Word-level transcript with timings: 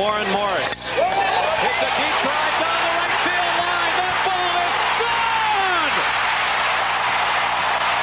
Warren 0.00 0.32
Morris. 0.32 0.72
Hits 0.72 1.82
a 1.84 1.90
deep 2.00 2.16
drive 2.24 2.56
down 2.56 2.80
the 2.80 2.94
right 2.96 3.20
field 3.20 3.54
line. 3.60 3.94
That 4.00 4.16
ball 4.24 4.56
is 4.64 4.76
gone! 4.96 5.92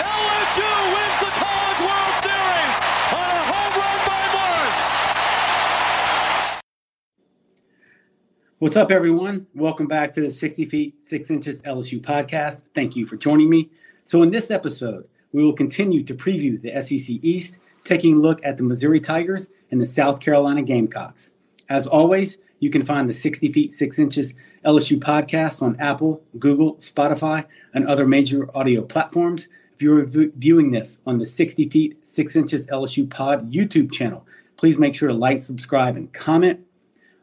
LSU 0.05 0.73
wins 0.93 1.17
the 1.25 1.33
College 1.41 1.81
World 1.89 2.15
Series 2.21 2.75
on 3.17 3.27
a 3.33 3.41
home 3.49 3.73
run 3.81 3.97
by 4.05 4.21
Morris. 4.37 4.77
What's 8.59 8.77
up, 8.77 8.91
everyone? 8.91 9.47
Welcome 9.55 9.87
back 9.87 10.11
to 10.13 10.21
the 10.21 10.29
60 10.29 10.65
Feet 10.65 11.03
6 11.03 11.31
Inches 11.31 11.61
LSU 11.61 11.99
podcast. 11.99 12.61
Thank 12.75 12.95
you 12.95 13.07
for 13.07 13.17
joining 13.17 13.49
me. 13.49 13.71
So, 14.03 14.21
in 14.21 14.29
this 14.29 14.51
episode, 14.51 15.07
we 15.31 15.43
will 15.43 15.53
continue 15.53 16.03
to 16.03 16.13
preview 16.13 16.61
the 16.61 16.79
SEC 16.79 17.17
East, 17.23 17.57
taking 17.83 18.17
a 18.17 18.19
look 18.19 18.39
at 18.43 18.57
the 18.57 18.63
Missouri 18.63 18.99
Tigers 18.99 19.49
and 19.71 19.81
the 19.81 19.87
South 19.87 20.19
Carolina 20.19 20.61
Gamecocks. 20.61 21.31
As 21.69 21.87
always, 21.87 22.37
you 22.59 22.69
can 22.69 22.83
find 22.83 23.09
the 23.09 23.13
60 23.13 23.51
Feet 23.51 23.71
6 23.71 23.99
Inches 23.99 24.33
LSU 24.65 24.99
podcast 24.99 25.61
on 25.61 25.79
Apple, 25.79 26.23
Google, 26.39 26.75
Spotify, 26.77 27.45
and 27.73 27.85
other 27.85 28.07
major 28.07 28.49
audio 28.55 28.81
platforms. 28.81 29.47
If 29.75 29.81
you're 29.81 30.05
viewing 30.05 30.71
this 30.71 30.99
on 31.05 31.19
the 31.19 31.25
60 31.25 31.69
Feet 31.69 32.07
6 32.07 32.35
Inches 32.35 32.67
LSU 32.67 33.09
pod 33.09 33.51
YouTube 33.51 33.91
channel, 33.91 34.25
please 34.55 34.77
make 34.77 34.95
sure 34.95 35.09
to 35.09 35.15
like, 35.15 35.39
subscribe, 35.39 35.95
and 35.95 36.11
comment. 36.11 36.61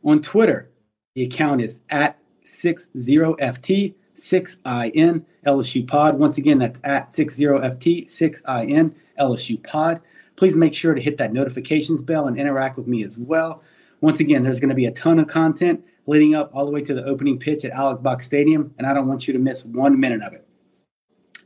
On 0.05 0.23
Twitter, 0.23 0.71
the 1.15 1.25
account 1.25 1.61
is 1.61 1.81
at 1.91 2.19
60FT, 2.45 3.95
6IN, 4.15 5.25
LSU 5.47 5.87
Pod. 5.89 6.19
Once 6.19 6.39
again, 6.39 6.59
that's 6.59 6.81
at 6.85 7.09
60FT, 7.09 8.07
6IN, 8.07 8.95
LSU 9.19 9.63
Pod. 9.63 10.01
Please 10.37 10.57
make 10.57 10.75
sure 10.75 10.95
to 10.95 11.01
hit 11.01 11.19
that 11.19 11.33
notifications 11.33 12.03
bell 12.03 12.27
and 12.27 12.39
interact 12.39 12.77
with 12.77 12.87
me 12.87 13.03
as 13.03 13.19
well. 13.19 13.63
Once 14.05 14.21
again, 14.21 14.43
there's 14.43 14.61
going 14.61 14.69
to 14.69 14.75
be 14.75 14.85
a 14.85 14.93
ton 14.93 15.19
of 15.19 15.27
content 15.27 15.83
leading 16.07 16.35
up 16.35 16.51
all 16.53 16.67
the 16.67 16.71
way 16.71 16.83
to 16.83 16.93
the 16.93 17.03
opening 17.07 17.39
pitch 17.39 17.65
at 17.65 17.71
Alex 17.71 18.03
Box 18.03 18.27
Stadium, 18.27 18.75
and 18.77 18.87
I 18.87 18.93
don't 18.93 19.09
want 19.09 19.27
you 19.27 19.33
to 19.33 19.39
miss 19.39 19.65
one 19.65 19.99
minute 19.99 20.21
of 20.21 20.35
it. 20.35 20.47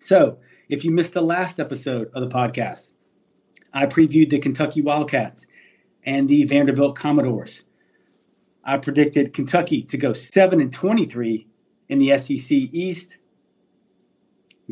So, 0.00 0.40
if 0.68 0.84
you 0.84 0.90
missed 0.90 1.14
the 1.14 1.22
last 1.22 1.60
episode 1.60 2.10
of 2.16 2.20
the 2.20 2.28
podcast, 2.28 2.90
I 3.72 3.86
previewed 3.86 4.30
the 4.30 4.40
Kentucky 4.40 4.82
Wildcats 4.82 5.46
and 6.02 6.28
the 6.28 6.46
Vanderbilt 6.46 6.96
Commodores. 6.96 7.62
I 8.64 8.78
predicted 8.78 9.32
Kentucky 9.32 9.84
to 9.84 9.96
go 9.96 10.12
7 10.12 10.60
and 10.60 10.72
23 10.72 11.46
in 11.88 11.98
the 12.00 12.18
SEC 12.18 12.50
East. 12.50 13.18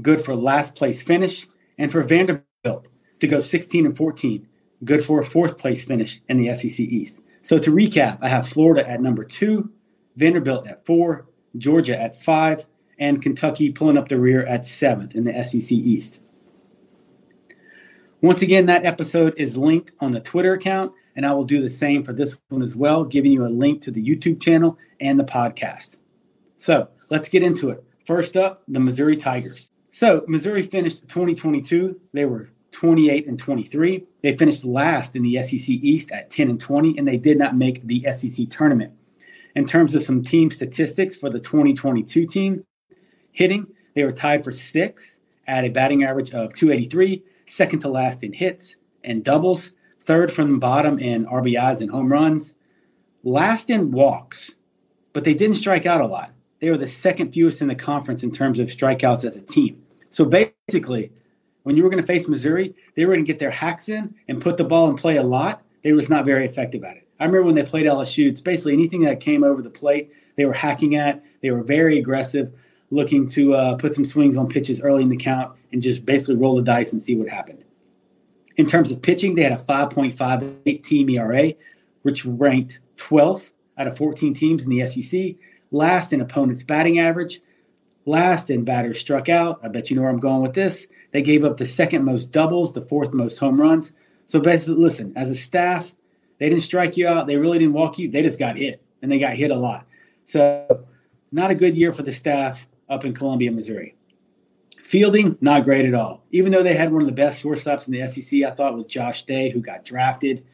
Good 0.03 0.21
for 0.21 0.35
last 0.35 0.75
place 0.75 1.05
finish. 1.05 1.47
And 1.79 1.93
for 1.93 2.03
Vanderbilt 2.03 2.89
to 3.21 3.29
go 3.29 3.41
16 3.41 3.87
and 3.87 3.97
14. 3.97 4.49
Good 4.83 5.05
for 5.05 5.21
a 5.21 5.25
fourth 5.25 5.57
place 5.57 5.85
finish 5.85 6.21
in 6.29 6.39
the 6.39 6.53
SEC 6.53 6.81
East. 6.81 7.21
So 7.47 7.59
to 7.59 7.71
recap, 7.71 8.19
I 8.23 8.29
have 8.29 8.49
Florida 8.49 8.91
at 8.91 9.01
number 9.01 9.23
two, 9.23 9.71
Vanderbilt 10.17 10.67
at 10.67 10.85
four, 10.85 11.29
Georgia 11.57 11.97
at 11.97 12.21
five, 12.21 12.67
and 12.99 13.23
Kentucky 13.23 13.71
pulling 13.71 13.97
up 13.97 14.09
the 14.09 14.19
rear 14.19 14.45
at 14.45 14.67
seventh 14.67 15.15
in 15.15 15.23
the 15.23 15.45
SEC 15.45 15.71
East. 15.71 16.21
Once 18.21 18.43
again, 18.43 18.67
that 18.67 18.85
episode 18.85 19.33
is 19.37 19.57
linked 19.57 19.93
on 20.01 20.11
the 20.11 20.19
Twitter 20.19 20.55
account, 20.55 20.93
and 21.15 21.25
I 21.25 21.35
will 21.35 21.45
do 21.45 21.61
the 21.61 21.71
same 21.71 22.03
for 22.03 22.13
this 22.13 22.37
one 22.49 22.63
as 22.63 22.75
well, 22.75 23.05
giving 23.05 23.31
you 23.31 23.47
a 23.47 23.47
link 23.47 23.81
to 23.83 23.93
the 23.93 24.05
YouTube 24.05 24.43
channel 24.43 24.77
and 25.01 25.17
the 25.17 25.23
podcast. 25.23 25.99
So 26.57 26.89
let's 27.11 27.29
get 27.29 27.45
into 27.45 27.71
it. 27.71 27.85
First 28.05 28.37
up, 28.37 28.65
the 28.67 28.81
Missouri 28.81 29.17
Tigers. 29.17 29.71
So 29.93 30.25
Missouri 30.27 30.63
finished 30.63 31.03
2022. 31.03 32.01
They 32.13 32.25
were 32.25 32.51
28 32.77 33.27
and 33.27 33.39
23. 33.39 34.05
They 34.23 34.37
finished 34.37 34.63
last 34.63 35.17
in 35.17 35.23
the 35.23 35.43
SEC 35.43 35.67
East 35.67 36.13
at 36.13 36.31
10 36.31 36.51
and 36.51 36.61
20, 36.61 36.99
and 36.99 37.09
they 37.09 37.17
did 37.17 37.39
not 37.39 37.57
make 37.57 37.87
the 37.87 38.07
SEC 38.13 38.51
tournament. 38.51 38.93
In 39.55 39.65
terms 39.65 39.95
of 39.95 40.03
some 40.03 40.23
team 40.23 40.51
statistics 40.51 41.17
for 41.17 41.31
the 41.31 41.41
2022 41.41 42.27
team, 42.27 42.65
hitting, 43.33 43.69
they 43.95 44.05
were 44.05 44.13
tied 44.13 44.45
for 44.45 44.53
sixth 44.53 45.21
at 45.47 45.65
a 45.65 45.71
batting 45.71 46.05
average 46.05 46.35
of 46.35 46.55
283, 46.55 47.23
second 47.47 47.79
to 47.79 47.89
last 47.89 48.23
in 48.23 48.35
hits 48.35 48.77
and 49.03 49.25
doubles, 49.25 49.71
third 49.99 50.31
from 50.31 50.53
the 50.53 50.59
bottom 50.59 50.99
in 50.99 51.25
RBIs 51.25 51.81
and 51.81 51.91
home 51.91 52.13
runs, 52.13 52.53
last 53.25 53.71
in 53.71 53.91
walks, 53.91 54.51
but 55.15 55.25
they 55.25 55.33
didn't 55.33 55.57
strike 55.57 55.87
out 55.87 56.03
a 56.03 56.07
lot. 56.07 56.31
They 56.61 56.69
were 56.69 56.77
the 56.77 56.87
second 56.87 57.33
fewest 57.33 57.63
in 57.63 57.69
the 57.69 57.75
conference 57.75 58.23
in 58.23 58.33
terms 58.33 58.59
of 58.59 58.69
strikeouts 58.69 59.25
as 59.25 59.35
a 59.35 59.43
team. 59.43 59.83
So 60.11 60.27
basically, 60.27 61.13
when 61.67 61.77
you 61.77 61.83
were 61.83 61.91
going 61.91 62.01
to 62.01 62.07
face 62.07 62.29
Missouri, 62.29 62.77
they 62.95 63.05
were 63.05 63.15
going 63.15 63.25
to 63.25 63.27
get 63.27 63.41
their 63.41 63.51
hacks 63.51 63.89
in 63.89 64.15
and 64.29 64.41
put 64.41 64.57
the 64.57 64.63
ball 64.63 64.89
in 64.89 64.95
play 64.95 65.17
a 65.17 65.23
lot. 65.25 65.65
They 65.83 65.91
was 65.91 66.09
not 66.09 66.25
very 66.25 66.47
effective 66.47 66.85
at 66.85 66.97
it. 66.97 67.09
I 67.19 67.25
remember 67.25 67.43
when 67.43 67.57
they 67.57 67.65
played 67.65 67.87
LSU, 67.87 68.29
it's 68.29 68.41
basically 68.41 68.73
anything 68.73 69.01
that 69.01 69.19
came 69.19 69.43
over 69.43 69.61
the 69.61 69.71
plate, 69.71 70.13
they 70.37 70.45
were 70.45 70.53
hacking 70.53 70.95
at. 70.95 71.25
They 71.43 71.51
were 71.51 71.65
very 71.65 71.99
aggressive, 71.99 72.53
looking 72.93 73.27
to 73.31 73.55
uh, 73.55 73.75
put 73.79 73.97
some 73.97 74.05
swings 74.05 74.37
on 74.37 74.49
pitches 74.49 74.81
early 74.81 75.03
in 75.03 75.09
the 75.09 75.17
count 75.17 75.57
and 75.73 75.83
just 75.83 76.07
basically 76.07 76.37
roll 76.37 76.55
the 76.55 76.63
dice 76.63 76.93
and 76.93 77.03
see 77.03 77.17
what 77.17 77.29
happened. 77.29 77.65
In 78.57 78.69
terms 78.69 78.93
of 78.93 79.03
pitching, 79.03 79.35
they 79.35 79.43
had 79.43 79.51
a 79.51 79.57
5.58 79.57 80.85
team 80.85 81.11
ERA, 81.11 81.55
which 82.03 82.25
ranked 82.25 82.79
12th 82.97 83.51
out 83.77 83.89
of 83.89 83.97
14 83.97 84.35
teams 84.35 84.63
in 84.63 84.71
the 84.71 84.87
SEC, 84.87 85.35
last 85.73 86.13
in 86.13 86.21
opponents' 86.21 86.63
batting 86.63 87.01
average, 87.01 87.41
last 88.05 88.51
in 88.51 88.63
batters 88.63 89.01
struck 89.01 89.29
out. 89.29 89.59
I 89.65 89.69
bet 89.69 89.91
you 89.91 89.97
know 89.97 90.03
where 90.03 90.13
I'm 90.13 90.21
going 90.21 90.43
with 90.43 90.55
this. 90.55 90.87
They 91.17 91.23
gave 91.23 91.47
up 91.47 91.57
the 91.57 91.65
second 91.65 92.05
most 92.05 92.31
doubles, 92.31 92.75
the 92.75 92.83
fourth 92.83 93.15
most 93.15 93.39
home 93.39 93.59
runs. 93.59 93.93
So 94.27 94.39
basically, 94.39 94.75
listen, 94.75 95.15
as 95.17 95.31
a 95.31 95.35
staff, 95.35 95.95
they 96.39 96.51
didn't 96.51 96.65
strike 96.65 96.99
you 96.99 97.09
out. 97.09 97.27
They 97.27 97.39
really 97.39 97.59
didn't 97.59 97.73
walk 97.73 97.99
you. 97.99 98.11
They 98.11 98.21
just 98.21 98.39
got 98.39 98.59
hit, 98.59 98.83
and 99.01 99.11
they 99.11 99.19
got 99.19 99.33
hit 99.33 99.51
a 99.51 99.57
lot. 99.57 99.87
So, 100.27 100.85
not 101.33 101.51
a 101.51 101.55
good 101.55 101.75
year 101.75 101.95
for 101.95 102.03
the 102.03 102.13
staff 102.13 102.69
up 102.87 103.07
in 103.07 103.15
Columbia, 103.15 103.51
Missouri. 103.51 103.95
Fielding, 104.83 105.39
not 105.41 105.65
great 105.65 105.87
at 105.87 105.95
all. 105.95 106.23
Even 106.33 106.53
though 106.53 106.63
they 106.63 106.75
had 106.75 106.93
one 106.93 107.01
of 107.01 107.07
the 107.07 107.15
best 107.15 107.43
shortstops 107.43 107.87
in 107.87 107.95
the 107.95 108.07
SEC, 108.07 108.43
I 108.43 108.51
thought 108.51 108.77
with 108.77 108.87
Josh 108.87 109.23
Day, 109.23 109.49
who 109.49 109.63
got 109.63 109.87
drafted. 109.87 110.45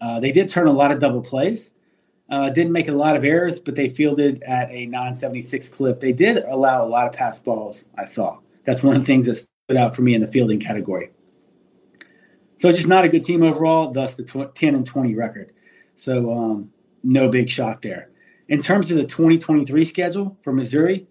Uh, 0.00 0.18
they 0.18 0.32
did 0.32 0.48
turn 0.48 0.66
a 0.66 0.72
lot 0.72 0.90
of 0.90 0.98
double 0.98 1.22
plays. 1.22 1.70
Uh, 2.28 2.50
didn't 2.50 2.72
make 2.72 2.88
a 2.88 2.92
lot 2.92 3.14
of 3.14 3.22
errors, 3.22 3.60
but 3.60 3.76
they 3.76 3.88
fielded 3.88 4.42
at 4.42 4.68
a 4.72 4.84
976 4.84 5.68
clip. 5.68 6.00
They 6.00 6.10
did 6.10 6.38
allow 6.38 6.84
a 6.84 6.88
lot 6.88 7.06
of 7.06 7.12
pass 7.12 7.38
balls, 7.38 7.84
I 7.96 8.06
saw. 8.06 8.40
That's 8.64 8.82
one 8.82 8.96
of 8.96 9.02
the 9.02 9.06
things 9.06 9.26
that 9.26 9.46
out 9.76 9.94
for 9.94 10.02
me 10.02 10.14
in 10.14 10.20
the 10.20 10.26
fielding 10.26 10.60
category. 10.60 11.10
So 12.56 12.72
just 12.72 12.88
not 12.88 13.04
a 13.04 13.08
good 13.08 13.24
team 13.24 13.42
overall, 13.42 13.90
thus 13.90 14.16
the 14.16 14.24
tw- 14.24 14.54
10 14.54 14.74
and 14.74 14.86
20 14.86 15.14
record. 15.14 15.52
So 15.96 16.32
um, 16.32 16.70
no 17.02 17.28
big 17.28 17.50
shock 17.50 17.82
there. 17.82 18.10
In 18.48 18.62
terms 18.62 18.90
of 18.90 18.96
the 18.96 19.04
2023 19.04 19.84
schedule 19.84 20.38
for 20.42 20.52
Missouri, 20.52 21.06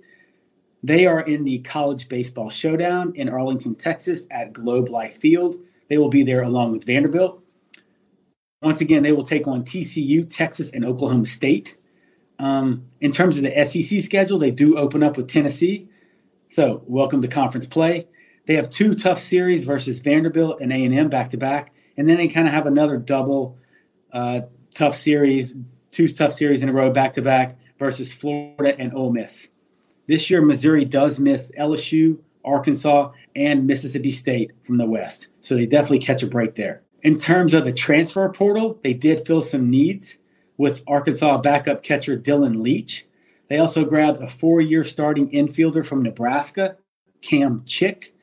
they 0.84 1.06
are 1.06 1.22
in 1.22 1.44
the 1.44 1.59
College 1.59 2.09
Baseball 2.09 2.50
Showdown 2.50 3.13
in 3.16 3.29
Arlington, 3.29 3.75
Texas 3.75 4.25
at 4.31 4.53
Globe 4.53 4.89
Life 4.89 5.18
Field. 5.18 5.56
They 5.89 5.97
will 5.97 6.09
be 6.09 6.24
there 6.24 6.41
along 6.41 6.72
with 6.72 6.85
Vanderbilt. 6.85 7.41
Once 8.62 8.81
again, 8.81 9.03
they 9.03 9.12
will 9.12 9.24
take 9.24 9.47
on 9.47 9.63
TCU, 9.63 10.28
Texas, 10.28 10.72
and 10.72 10.84
Oklahoma 10.84 11.28
State. 11.28 11.78
Um, 12.39 12.88
in 13.00 13.12
terms 13.12 13.38
of 13.38 13.44
the 13.44 13.66
SEC 13.66 14.01
schedule, 14.01 14.39
they 14.39 14.51
do 14.51 14.78
open 14.78 15.03
up 15.03 15.16
with 15.16 15.28
Tennessee. 15.28 15.89
So, 16.50 16.84
welcome 16.88 17.22
to 17.22 17.28
conference 17.28 17.68
play. 17.68 18.07
They 18.47 18.56
have 18.56 18.69
two 18.69 18.96
tough 18.96 19.19
series 19.19 19.66
versus 19.66 20.00
Vanderbilt 20.00 20.62
and 20.62 20.72
A&M 20.72 21.09
back 21.09 21.30
to 21.31 21.38
back, 21.38 21.74
and 21.97 22.08
then 22.08 22.18
they 22.18 22.30
kind 22.30 22.47
of 22.47 22.53
have 22.53 22.66
another 22.66 22.97
double 22.97 23.58
uh, 24.13 24.41
tough 24.74 24.97
series, 24.97 25.56
two 25.91 26.08
tough 26.08 26.34
series 26.34 26.62
in 26.62 26.69
a 26.69 26.74
row 26.74 26.90
back 26.90 27.13
to 27.13 27.22
back 27.22 27.57
versus 27.78 28.13
Florida 28.13 28.80
and 28.80 28.94
Ole 28.94 29.12
Miss. 29.12 29.50
This 30.07 30.30
year, 30.30 30.41
Missouri 30.41 30.86
does 30.86 31.19
miss 31.19 31.52
LSU, 31.59 32.19
Arkansas, 32.46 33.12
and 33.36 33.68
Mississippi 33.68 34.12
State 34.12 34.53
from 34.63 34.78
the 34.78 34.86
West, 34.86 35.28
so 35.41 35.53
they 35.53 35.66
definitely 35.66 36.00
catch 36.00 36.24
a 36.24 36.28
break 36.28 36.56
there. 36.56 36.84
In 37.03 37.19
terms 37.19 37.53
of 37.53 37.66
the 37.66 37.74
transfer 37.74 38.28
portal, 38.30 38.80
they 38.81 38.94
did 38.94 39.28
fill 39.28 39.41
some 39.41 39.69
needs 39.69 40.18
with 40.56 40.83
Arkansas 40.88 41.38
backup 41.39 41.83
catcher 41.83 42.18
Dylan 42.18 42.62
Leach. 42.62 43.06
They 43.50 43.60
also 43.60 43.83
grabbed 43.83 44.21
a 44.21 44.30
four 44.30 44.62
year 44.62 44.83
starting 44.83 45.30
infielder 45.30 45.86
from 45.86 46.01
Nebraska, 46.01 46.77
Cam 47.21 47.63
Chick. 47.66 48.13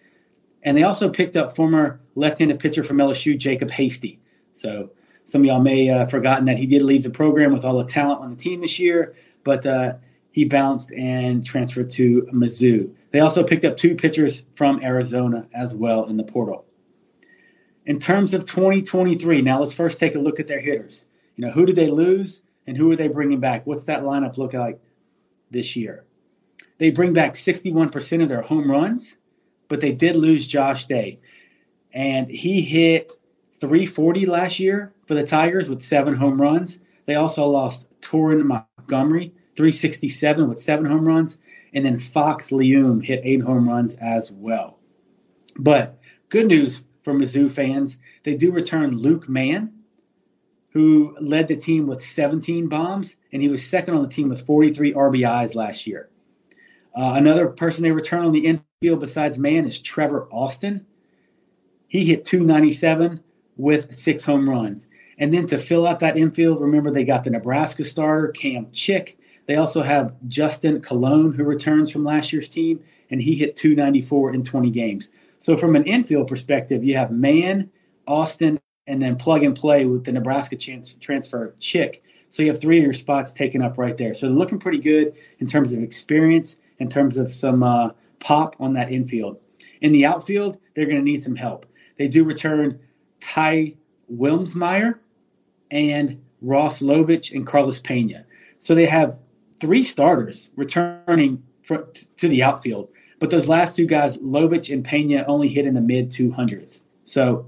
And 0.64 0.76
they 0.76 0.82
also 0.82 1.10
picked 1.10 1.36
up 1.36 1.54
former 1.54 2.00
left 2.14 2.38
handed 2.38 2.58
pitcher 2.58 2.82
from 2.82 2.96
LSU, 2.96 3.36
Jacob 3.38 3.70
Hasty. 3.70 4.18
So 4.50 4.90
some 5.26 5.42
of 5.42 5.46
y'all 5.46 5.60
may 5.60 5.86
have 5.86 6.10
forgotten 6.10 6.46
that 6.46 6.58
he 6.58 6.66
did 6.66 6.82
leave 6.82 7.02
the 7.02 7.10
program 7.10 7.52
with 7.52 7.64
all 7.64 7.76
the 7.76 7.84
talent 7.84 8.20
on 8.20 8.30
the 8.30 8.36
team 8.36 8.62
this 8.62 8.78
year, 8.78 9.14
but 9.42 9.66
uh, 9.66 9.94
he 10.30 10.44
bounced 10.44 10.92
and 10.92 11.44
transferred 11.44 11.90
to 11.92 12.22
Mizzou. 12.32 12.94
They 13.10 13.20
also 13.20 13.44
picked 13.44 13.64
up 13.64 13.76
two 13.76 13.94
pitchers 13.94 14.42
from 14.54 14.82
Arizona 14.82 15.46
as 15.54 15.74
well 15.74 16.06
in 16.06 16.16
the 16.16 16.24
portal. 16.24 16.64
In 17.86 18.00
terms 18.00 18.32
of 18.32 18.46
2023, 18.46 19.42
now 19.42 19.60
let's 19.60 19.74
first 19.74 20.00
take 20.00 20.14
a 20.14 20.18
look 20.18 20.40
at 20.40 20.46
their 20.46 20.60
hitters. 20.60 21.04
You 21.36 21.46
know, 21.46 21.52
who 21.52 21.66
did 21.66 21.76
they 21.76 21.90
lose 21.90 22.40
and 22.66 22.76
who 22.76 22.90
are 22.90 22.96
they 22.96 23.08
bringing 23.08 23.40
back? 23.40 23.66
What's 23.66 23.84
that 23.84 24.02
lineup 24.02 24.38
look 24.38 24.54
like 24.54 24.80
this 25.50 25.76
year? 25.76 26.04
They 26.78 26.90
bring 26.90 27.12
back 27.12 27.34
61% 27.34 28.22
of 28.22 28.28
their 28.28 28.42
home 28.42 28.70
runs, 28.70 29.16
but 29.68 29.80
they 29.80 29.92
did 29.92 30.16
lose 30.16 30.46
Josh 30.46 30.86
Day. 30.86 31.20
And 31.92 32.28
he 32.30 32.60
hit 32.62 33.12
340 33.52 34.26
last 34.26 34.58
year 34.58 34.92
for 35.06 35.14
the 35.14 35.26
Tigers 35.26 35.68
with 35.68 35.82
seven 35.82 36.14
home 36.14 36.40
runs. 36.40 36.78
They 37.06 37.14
also 37.14 37.46
lost 37.46 37.86
Torin 38.00 38.44
Montgomery, 38.44 39.32
367 39.56 40.48
with 40.48 40.58
seven 40.58 40.86
home 40.86 41.06
runs. 41.06 41.38
And 41.72 41.84
then 41.84 41.98
Fox 41.98 42.50
Leum 42.50 43.04
hit 43.04 43.20
eight 43.24 43.42
home 43.42 43.68
runs 43.68 43.94
as 43.96 44.30
well. 44.30 44.78
But 45.56 45.98
good 46.28 46.46
news 46.46 46.82
for 47.02 47.14
Mizzou 47.14 47.50
fans, 47.50 47.98
they 48.24 48.34
do 48.34 48.50
return 48.50 48.96
Luke 48.96 49.28
Mann, 49.28 49.72
who 50.70 51.16
led 51.20 51.48
the 51.48 51.56
team 51.56 51.86
with 51.86 52.00
17 52.00 52.68
bombs, 52.68 53.16
and 53.32 53.42
he 53.42 53.48
was 53.48 53.64
second 53.64 53.94
on 53.94 54.02
the 54.02 54.08
team 54.08 54.28
with 54.28 54.44
43 54.44 54.92
RBIs 54.92 55.54
last 55.54 55.86
year. 55.86 56.10
Uh, 56.94 57.14
another 57.16 57.48
person 57.48 57.82
they 57.82 57.92
return 57.92 58.24
on 58.24 58.32
the 58.32 58.46
infield 58.84 59.00
besides 59.00 59.38
Mann 59.38 59.64
is 59.64 59.78
Trevor 59.78 60.28
Austin. 60.30 60.84
He 61.88 62.04
hit 62.04 62.26
297 62.26 63.20
with 63.56 63.94
six 63.94 64.24
home 64.24 64.50
runs. 64.50 64.88
And 65.16 65.32
then 65.32 65.46
to 65.46 65.58
fill 65.58 65.86
out 65.86 66.00
that 66.00 66.18
infield, 66.18 66.60
remember 66.60 66.90
they 66.90 67.04
got 67.04 67.24
the 67.24 67.30
Nebraska 67.30 67.84
starter, 67.84 68.28
Cam 68.28 68.70
Chick. 68.72 69.18
They 69.46 69.56
also 69.56 69.82
have 69.82 70.14
Justin 70.28 70.82
Colon, 70.82 71.32
who 71.32 71.44
returns 71.44 71.90
from 71.90 72.04
last 72.04 72.32
year's 72.32 72.48
team, 72.48 72.80
and 73.10 73.22
he 73.22 73.36
hit 73.36 73.56
294 73.56 74.34
in 74.34 74.42
20 74.42 74.70
games. 74.70 75.08
So 75.40 75.56
from 75.56 75.76
an 75.76 75.84
infield 75.84 76.28
perspective, 76.28 76.84
you 76.84 76.96
have 76.96 77.10
Mann, 77.10 77.70
Austin, 78.06 78.58
and 78.86 79.00
then 79.00 79.16
plug 79.16 79.44
and 79.44 79.56
play 79.56 79.86
with 79.86 80.04
the 80.04 80.12
Nebraska 80.12 80.56
chance, 80.56 80.92
transfer 80.94 81.54
Chick. 81.58 82.02
So 82.28 82.42
you 82.42 82.50
have 82.50 82.60
three 82.60 82.78
of 82.78 82.84
your 82.84 82.92
spots 82.92 83.32
taken 83.32 83.62
up 83.62 83.78
right 83.78 83.96
there. 83.96 84.14
So 84.14 84.26
they're 84.26 84.36
looking 84.36 84.58
pretty 84.58 84.78
good 84.78 85.14
in 85.38 85.46
terms 85.46 85.72
of 85.72 85.82
experience, 85.82 86.56
in 86.78 86.88
terms 86.88 87.16
of 87.16 87.32
some 87.32 87.62
uh, 87.62 87.90
pop 88.24 88.56
on 88.58 88.72
that 88.72 88.90
infield. 88.90 89.38
In 89.80 89.92
the 89.92 90.06
outfield, 90.06 90.58
they're 90.74 90.86
going 90.86 90.96
to 90.96 91.02
need 91.02 91.22
some 91.22 91.36
help. 91.36 91.66
They 91.98 92.08
do 92.08 92.24
return 92.24 92.80
Ty 93.20 93.76
Wilmsmeyer 94.12 94.98
and 95.70 96.22
Ross 96.40 96.80
Lovich 96.80 97.32
and 97.34 97.46
Carlos 97.46 97.80
Pena. 97.80 98.24
So 98.58 98.74
they 98.74 98.86
have 98.86 99.18
three 99.60 99.82
starters 99.82 100.48
returning 100.56 101.42
for, 101.62 101.88
to 102.16 102.28
the 102.28 102.42
outfield. 102.42 102.88
But 103.20 103.28
those 103.30 103.46
last 103.46 103.76
two 103.76 103.86
guys, 103.86 104.16
Lovich 104.16 104.72
and 104.72 104.82
Pena, 104.82 105.24
only 105.28 105.48
hit 105.48 105.66
in 105.66 105.74
the 105.74 105.80
mid 105.82 106.10
200s. 106.10 106.80
So 107.04 107.46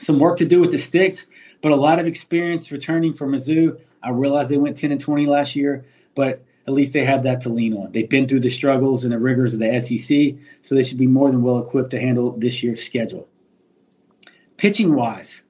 some 0.00 0.18
work 0.18 0.38
to 0.38 0.44
do 0.44 0.60
with 0.60 0.72
the 0.72 0.78
sticks, 0.78 1.26
but 1.62 1.70
a 1.70 1.76
lot 1.76 2.00
of 2.00 2.06
experience 2.06 2.72
returning 2.72 3.14
for 3.14 3.28
Mizzou. 3.28 3.80
I 4.02 4.10
realize 4.10 4.48
they 4.48 4.56
went 4.56 4.76
10 4.76 4.90
and 4.90 5.00
20 5.00 5.26
last 5.26 5.54
year, 5.54 5.84
but 6.16 6.44
at 6.70 6.76
least 6.76 6.92
they 6.92 7.04
have 7.04 7.22
that 7.24 7.40
to 7.42 7.48
lean 7.48 7.74
on. 7.74 7.92
They've 7.92 8.08
been 8.08 8.26
through 8.26 8.40
the 8.40 8.50
struggles 8.50 9.04
and 9.04 9.12
the 9.12 9.18
rigors 9.18 9.52
of 9.52 9.60
the 9.60 9.80
SEC, 9.80 10.38
so 10.62 10.74
they 10.74 10.82
should 10.82 10.98
be 10.98 11.06
more 11.06 11.30
than 11.30 11.42
well 11.42 11.58
equipped 11.58 11.90
to 11.90 12.00
handle 12.00 12.32
this 12.32 12.62
year's 12.62 12.82
schedule. 12.82 13.28
Pitching 14.56 14.94
wise, 14.94 15.42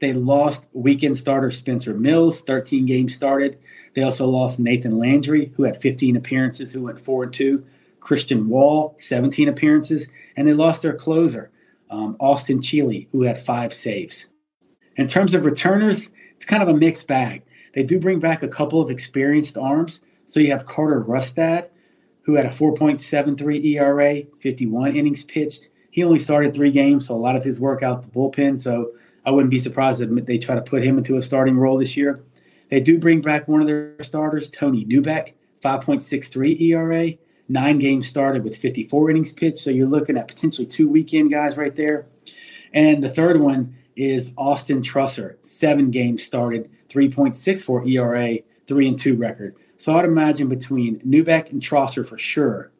they 0.00 0.12
lost 0.12 0.66
weekend 0.72 1.16
starter 1.16 1.50
Spencer 1.50 1.94
Mills, 1.94 2.40
13 2.42 2.86
games 2.86 3.14
started. 3.14 3.58
They 3.94 4.02
also 4.02 4.26
lost 4.26 4.58
Nathan 4.58 4.98
Landry, 4.98 5.52
who 5.56 5.64
had 5.64 5.80
15 5.80 6.16
appearances, 6.16 6.72
who 6.72 6.82
went 6.82 7.00
4 7.00 7.24
and 7.24 7.32
2. 7.32 7.64
Christian 8.00 8.48
Wall, 8.48 8.94
17 8.98 9.48
appearances. 9.48 10.08
And 10.36 10.48
they 10.48 10.54
lost 10.54 10.82
their 10.82 10.94
closer, 10.94 11.50
um, 11.90 12.16
Austin 12.18 12.62
Cheeley, 12.62 13.08
who 13.12 13.22
had 13.22 13.40
five 13.40 13.74
saves. 13.74 14.26
In 14.96 15.06
terms 15.06 15.34
of 15.34 15.44
returners, 15.44 16.08
it's 16.36 16.44
kind 16.44 16.62
of 16.62 16.68
a 16.68 16.76
mixed 16.76 17.06
bag. 17.06 17.42
They 17.74 17.82
do 17.82 18.00
bring 18.00 18.20
back 18.20 18.42
a 18.42 18.48
couple 18.48 18.80
of 18.80 18.90
experienced 18.90 19.58
arms. 19.58 20.00
So 20.30 20.38
you 20.38 20.52
have 20.52 20.64
Carter 20.64 21.02
Rustad, 21.02 21.68
who 22.22 22.34
had 22.34 22.46
a 22.46 22.50
4.73 22.50 23.64
ERA, 23.64 24.22
51 24.38 24.94
innings 24.94 25.24
pitched. 25.24 25.68
He 25.90 26.04
only 26.04 26.20
started 26.20 26.54
three 26.54 26.70
games, 26.70 27.08
so 27.08 27.16
a 27.16 27.18
lot 27.18 27.34
of 27.34 27.44
his 27.44 27.58
work 27.58 27.82
out 27.82 28.02
the 28.02 28.08
bullpen. 28.08 28.60
So 28.60 28.92
I 29.26 29.32
wouldn't 29.32 29.50
be 29.50 29.58
surprised 29.58 30.00
if 30.00 30.26
they 30.26 30.38
try 30.38 30.54
to 30.54 30.62
put 30.62 30.84
him 30.84 30.98
into 30.98 31.16
a 31.16 31.22
starting 31.22 31.58
role 31.58 31.78
this 31.78 31.96
year. 31.96 32.22
They 32.68 32.80
do 32.80 32.96
bring 32.96 33.20
back 33.20 33.48
one 33.48 33.60
of 33.60 33.66
their 33.66 33.96
starters, 34.02 34.48
Tony 34.48 34.84
Neubeck, 34.84 35.32
5.63 35.64 36.60
ERA, 36.60 37.14
nine 37.48 37.80
games 37.80 38.06
started 38.06 38.44
with 38.44 38.56
54 38.56 39.10
innings 39.10 39.32
pitched. 39.32 39.58
So 39.58 39.70
you're 39.70 39.88
looking 39.88 40.16
at 40.16 40.28
potentially 40.28 40.66
two 40.66 40.88
weekend 40.88 41.32
guys 41.32 41.56
right 41.56 41.74
there. 41.74 42.06
And 42.72 43.02
the 43.02 43.10
third 43.10 43.40
one 43.40 43.76
is 43.96 44.32
Austin 44.38 44.82
Troesser, 44.82 45.44
seven 45.44 45.90
games 45.90 46.22
started, 46.22 46.70
3.64 46.88 47.90
ERA, 47.90 48.38
three 48.68 48.86
and 48.86 48.96
two 48.96 49.16
record. 49.16 49.56
So 49.80 49.96
I'd 49.96 50.04
imagine 50.04 50.50
between 50.50 51.00
Neubeck 51.00 51.50
and 51.50 51.62
Troesser 51.62 52.06
for 52.06 52.18
sure 52.18 52.70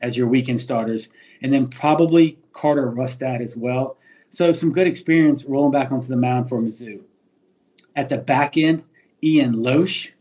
as 0.00 0.16
your 0.16 0.26
weekend 0.26 0.60
starters, 0.60 1.08
and 1.40 1.52
then 1.52 1.68
probably 1.68 2.36
Carter 2.52 2.90
Rustad 2.90 3.40
as 3.40 3.56
well. 3.56 3.96
So 4.30 4.52
some 4.52 4.72
good 4.72 4.88
experience 4.88 5.44
rolling 5.44 5.70
back 5.70 5.92
onto 5.92 6.08
the 6.08 6.16
mound 6.16 6.48
for 6.48 6.60
Mizzou. 6.60 7.02
At 7.94 8.08
the 8.08 8.18
back 8.18 8.56
end, 8.56 8.82
Ian 9.22 9.54
Loesch 9.54 10.14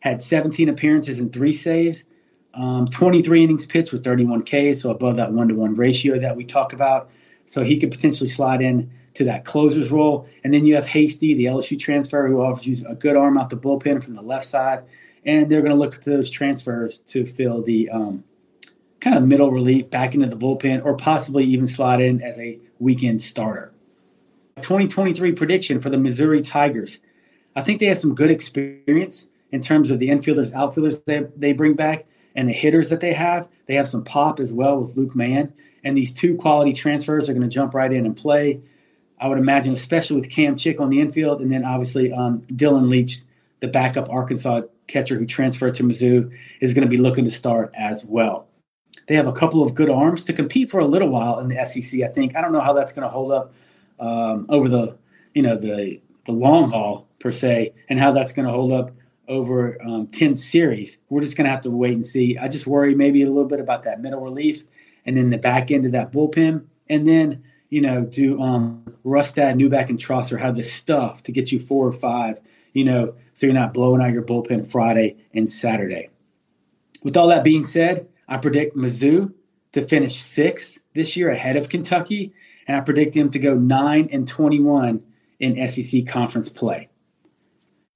had 0.00 0.20
17 0.20 0.68
appearances 0.68 1.20
and 1.20 1.32
three 1.32 1.52
saves, 1.52 2.04
um, 2.52 2.88
23 2.88 3.44
innings 3.44 3.64
pitched 3.64 3.92
with 3.92 4.02
31 4.02 4.42
Ks, 4.42 4.80
so 4.80 4.90
above 4.90 5.18
that 5.18 5.32
one 5.32 5.46
to 5.46 5.54
one 5.54 5.76
ratio 5.76 6.18
that 6.18 6.34
we 6.34 6.44
talk 6.44 6.72
about. 6.72 7.12
So 7.46 7.62
he 7.62 7.78
could 7.78 7.92
potentially 7.92 8.28
slide 8.28 8.60
in 8.60 8.90
to 9.14 9.22
that 9.22 9.44
closer's 9.44 9.92
role. 9.92 10.28
And 10.42 10.52
then 10.52 10.66
you 10.66 10.74
have 10.74 10.88
Hasty, 10.88 11.34
the 11.34 11.44
LSU 11.44 11.78
transfer, 11.78 12.26
who 12.26 12.40
offers 12.40 12.66
you 12.66 12.84
a 12.88 12.96
good 12.96 13.14
arm 13.14 13.38
out 13.38 13.50
the 13.50 13.56
bullpen 13.56 14.02
from 14.02 14.16
the 14.16 14.22
left 14.22 14.46
side. 14.46 14.82
And 15.24 15.50
they're 15.50 15.60
going 15.60 15.72
to 15.72 15.78
look 15.78 15.96
at 15.96 16.04
those 16.04 16.30
transfers 16.30 17.00
to 17.08 17.26
fill 17.26 17.62
the 17.62 17.90
um, 17.90 18.24
kind 19.00 19.16
of 19.16 19.26
middle 19.26 19.50
relief 19.50 19.90
back 19.90 20.14
into 20.14 20.26
the 20.26 20.36
bullpen 20.36 20.84
or 20.84 20.96
possibly 20.96 21.44
even 21.44 21.66
slot 21.66 22.00
in 22.00 22.22
as 22.22 22.38
a 22.38 22.58
weekend 22.78 23.20
starter. 23.20 23.72
2023 24.56 25.32
prediction 25.32 25.80
for 25.80 25.90
the 25.90 25.98
Missouri 25.98 26.42
Tigers. 26.42 26.98
I 27.56 27.62
think 27.62 27.80
they 27.80 27.86
have 27.86 27.98
some 27.98 28.14
good 28.14 28.30
experience 28.30 29.26
in 29.50 29.62
terms 29.62 29.90
of 29.90 29.98
the 29.98 30.08
infielders, 30.08 30.52
outfielders 30.52 31.00
they, 31.06 31.26
they 31.36 31.52
bring 31.52 31.74
back, 31.74 32.06
and 32.34 32.48
the 32.48 32.52
hitters 32.52 32.90
that 32.90 33.00
they 33.00 33.12
have. 33.12 33.48
They 33.66 33.74
have 33.74 33.88
some 33.88 34.04
pop 34.04 34.38
as 34.38 34.52
well 34.52 34.78
with 34.80 34.96
Luke 34.96 35.16
Mann. 35.16 35.52
And 35.82 35.96
these 35.96 36.12
two 36.12 36.36
quality 36.36 36.72
transfers 36.72 37.28
are 37.28 37.32
going 37.32 37.48
to 37.48 37.54
jump 37.54 37.74
right 37.74 37.92
in 37.92 38.06
and 38.06 38.16
play. 38.16 38.60
I 39.18 39.28
would 39.28 39.38
imagine, 39.38 39.72
especially 39.72 40.16
with 40.16 40.30
Cam 40.30 40.56
Chick 40.56 40.80
on 40.80 40.90
the 40.90 41.00
infield, 41.00 41.40
and 41.40 41.50
then 41.50 41.64
obviously 41.64 42.12
um, 42.12 42.42
Dylan 42.42 42.88
Leach, 42.88 43.18
the 43.60 43.68
backup 43.68 44.08
Arkansas 44.08 44.62
catcher 44.90 45.18
who 45.18 45.26
transferred 45.26 45.74
to 45.74 45.82
Mizzou, 45.82 46.30
is 46.60 46.74
going 46.74 46.84
to 46.84 46.90
be 46.90 46.96
looking 46.96 47.24
to 47.24 47.30
start 47.30 47.72
as 47.74 48.04
well. 48.04 48.48
They 49.06 49.14
have 49.14 49.26
a 49.26 49.32
couple 49.32 49.62
of 49.62 49.74
good 49.74 49.90
arms 49.90 50.24
to 50.24 50.32
compete 50.32 50.70
for 50.70 50.80
a 50.80 50.86
little 50.86 51.08
while 51.08 51.38
in 51.40 51.48
the 51.48 51.64
SEC. 51.64 52.02
I 52.02 52.08
think 52.08 52.36
I 52.36 52.40
don't 52.40 52.52
know 52.52 52.60
how 52.60 52.72
that's 52.72 52.92
going 52.92 53.04
to 53.04 53.08
hold 53.08 53.32
up 53.32 53.52
um, 53.98 54.46
over 54.48 54.68
the 54.68 54.96
you 55.34 55.42
know 55.42 55.56
the 55.56 56.00
the 56.26 56.32
long 56.32 56.70
haul 56.70 57.08
per 57.18 57.32
se, 57.32 57.74
and 57.88 57.98
how 57.98 58.12
that's 58.12 58.32
going 58.32 58.46
to 58.46 58.52
hold 58.52 58.72
up 58.72 58.92
over 59.30 59.80
um, 59.82 60.08
10 60.08 60.34
series. 60.34 60.98
We're 61.08 61.22
just 61.22 61.36
going 61.36 61.44
to 61.44 61.50
have 61.50 61.62
to 61.62 61.70
wait 61.70 61.94
and 61.94 62.04
see. 62.04 62.36
I 62.36 62.48
just 62.48 62.66
worry 62.66 62.94
maybe 62.94 63.22
a 63.22 63.28
little 63.28 63.46
bit 63.46 63.60
about 63.60 63.84
that 63.84 64.00
middle 64.00 64.20
relief 64.20 64.64
and 65.06 65.16
then 65.16 65.30
the 65.30 65.38
back 65.38 65.70
end 65.70 65.86
of 65.86 65.92
that 65.92 66.12
bullpen. 66.12 66.64
And 66.88 67.06
then, 67.06 67.44
you 67.70 67.80
know, 67.80 68.02
do 68.02 68.40
um, 68.40 68.84
Rustad, 69.04 69.54
Neubeck, 69.54 69.88
and 69.88 69.98
Troesser 69.98 70.40
have 70.40 70.56
the 70.56 70.64
stuff 70.64 71.22
to 71.22 71.32
get 71.32 71.52
you 71.52 71.60
four 71.60 71.86
or 71.86 71.92
five, 71.92 72.40
you 72.72 72.84
know, 72.84 73.14
so 73.34 73.46
you're 73.46 73.54
not 73.54 73.74
blowing 73.74 74.02
out 74.02 74.12
your 74.12 74.22
bullpen 74.22 74.70
Friday 74.70 75.16
and 75.32 75.48
Saturday. 75.48 76.10
With 77.02 77.16
all 77.16 77.28
that 77.28 77.44
being 77.44 77.64
said, 77.64 78.08
I 78.28 78.36
predict 78.36 78.76
Mizzou 78.76 79.32
to 79.72 79.86
finish 79.86 80.20
sixth 80.20 80.78
this 80.94 81.16
year 81.16 81.30
ahead 81.30 81.56
of 81.56 81.68
Kentucky, 81.68 82.32
and 82.66 82.76
I 82.76 82.80
predict 82.80 83.14
them 83.14 83.30
to 83.30 83.38
go 83.38 83.54
9 83.54 84.08
and 84.12 84.26
21 84.26 85.02
in 85.38 85.68
SEC 85.68 86.06
conference 86.06 86.48
play. 86.48 86.88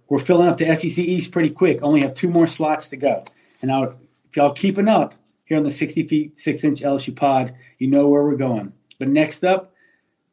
We're 0.09 0.19
filling 0.19 0.49
up 0.49 0.59
the 0.59 0.75
SEC 0.75 0.99
East 0.99 1.33
pretty 1.33 1.50
quick. 1.50 1.83
Only 1.83 2.00
have 2.00 2.14
two 2.14 2.28
more 2.28 2.47
slots 2.47 2.88
to 2.88 2.97
go. 2.97 3.25
And 3.61 3.69
now, 3.71 3.95
if 4.25 4.37
y'all 4.37 4.52
keeping 4.52 4.88
up 4.88 5.14
here 5.45 5.57
on 5.57 5.64
the 5.64 5.71
60 5.71 6.07
feet, 6.07 6.38
6 6.38 6.64
inch 6.64 6.81
LSU 6.81 7.14
pod, 7.14 7.54
you 7.78 7.88
know 7.88 8.09
where 8.09 8.25
we're 8.25 8.37
going. 8.37 8.73
But 8.99 9.09
next 9.09 9.45
up, 9.45 9.73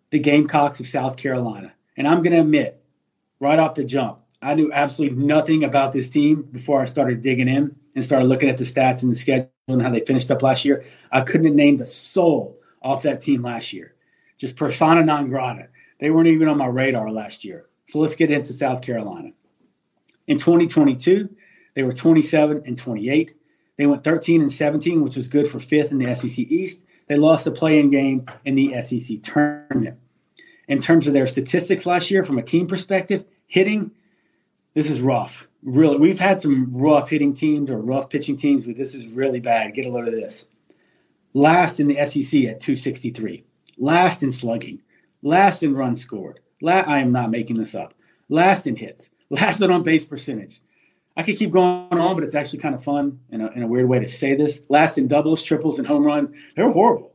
the 0.09 0.19
Gamecocks 0.19 0.79
of 0.79 0.87
South 0.87 1.17
Carolina. 1.17 1.73
And 1.97 2.07
I'm 2.07 2.21
going 2.21 2.33
to 2.33 2.41
admit, 2.41 2.83
right 3.39 3.59
off 3.59 3.75
the 3.75 3.83
jump, 3.83 4.20
I 4.41 4.55
knew 4.55 4.71
absolutely 4.71 5.23
nothing 5.23 5.63
about 5.63 5.93
this 5.93 6.09
team 6.09 6.41
before 6.43 6.81
I 6.81 6.85
started 6.85 7.21
digging 7.21 7.47
in 7.47 7.75
and 7.95 8.03
started 8.03 8.25
looking 8.25 8.49
at 8.49 8.57
the 8.57 8.63
stats 8.63 9.03
and 9.03 9.11
the 9.11 9.15
schedule 9.15 9.49
and 9.67 9.81
how 9.81 9.91
they 9.91 9.99
finished 9.99 10.31
up 10.31 10.41
last 10.41 10.65
year. 10.65 10.83
I 11.11 11.21
couldn't 11.21 11.45
have 11.45 11.55
named 11.55 11.81
a 11.81 11.85
soul 11.85 12.59
off 12.81 13.03
that 13.03 13.21
team 13.21 13.43
last 13.43 13.71
year. 13.73 13.93
Just 14.37 14.55
persona 14.55 15.03
non 15.03 15.29
grata. 15.29 15.69
They 15.99 16.09
weren't 16.09 16.27
even 16.27 16.47
on 16.47 16.57
my 16.57 16.65
radar 16.65 17.11
last 17.11 17.45
year. 17.45 17.67
So 17.87 17.99
let's 17.99 18.15
get 18.15 18.31
into 18.31 18.53
South 18.53 18.81
Carolina. 18.81 19.31
In 20.27 20.37
2022, 20.37 21.29
they 21.75 21.83
were 21.83 21.93
27 21.93 22.63
and 22.65 22.77
28. 22.77 23.35
They 23.77 23.85
went 23.85 24.03
13 24.03 24.41
and 24.41 24.51
17, 24.51 25.03
which 25.03 25.15
was 25.15 25.27
good 25.27 25.47
for 25.47 25.59
fifth 25.59 25.91
in 25.91 25.99
the 25.99 26.15
SEC 26.15 26.39
East. 26.39 26.81
They 27.07 27.15
lost 27.15 27.45
the 27.45 27.51
play-in 27.51 27.89
game 27.89 28.25
in 28.45 28.55
the 28.55 28.81
SEC 28.81 29.21
tournament. 29.21 29.99
In 30.67 30.81
terms 30.81 31.07
of 31.07 31.13
their 31.13 31.27
statistics 31.27 31.85
last 31.85 32.09
year, 32.09 32.23
from 32.23 32.37
a 32.37 32.43
team 32.43 32.67
perspective, 32.67 33.25
hitting, 33.47 33.91
this 34.73 34.89
is 34.89 35.01
rough 35.01 35.47
really 35.63 35.97
we've 35.97 36.19
had 36.19 36.41
some 36.41 36.69
rough 36.71 37.09
hitting 37.09 37.33
teams 37.33 37.69
or 37.69 37.79
rough 37.81 38.09
pitching 38.09 38.37
teams, 38.37 38.65
but 38.65 38.77
this 38.77 38.95
is 38.95 39.13
really 39.13 39.39
bad. 39.39 39.73
Get 39.73 39.85
a 39.85 39.89
load 39.89 40.07
of 40.07 40.13
this. 40.13 40.45
Last 41.33 41.79
in 41.79 41.87
the 41.87 42.05
SEC 42.05 42.43
at 42.45 42.59
263. 42.59 43.43
Last 43.77 44.21
in 44.21 44.31
slugging. 44.31 44.81
Last 45.21 45.63
in 45.63 45.73
runs 45.73 46.01
scored. 46.01 46.39
La- 46.61 46.83
I 46.85 46.99
am 46.99 47.11
not 47.11 47.31
making 47.31 47.57
this 47.57 47.73
up. 47.73 47.93
Last 48.27 48.67
in 48.67 48.75
hits. 48.75 49.09
Last 49.29 49.61
in 49.61 49.71
on 49.71 49.83
base 49.83 50.05
percentage. 50.05 50.61
I 51.15 51.23
could 51.23 51.37
keep 51.37 51.51
going 51.51 51.87
on, 51.91 52.15
but 52.15 52.23
it's 52.23 52.35
actually 52.35 52.59
kind 52.59 52.75
of 52.75 52.83
fun 52.83 53.19
in 53.29 53.41
a, 53.41 53.47
in 53.51 53.63
a 53.63 53.67
weird 53.67 53.87
way 53.87 53.99
to 53.99 54.09
say 54.09 54.35
this. 54.35 54.61
Last 54.69 54.97
in 54.97 55.07
doubles, 55.07 55.43
triples, 55.43 55.77
and 55.77 55.87
home 55.87 56.03
run. 56.03 56.33
They're 56.55 56.71
horrible. 56.71 57.11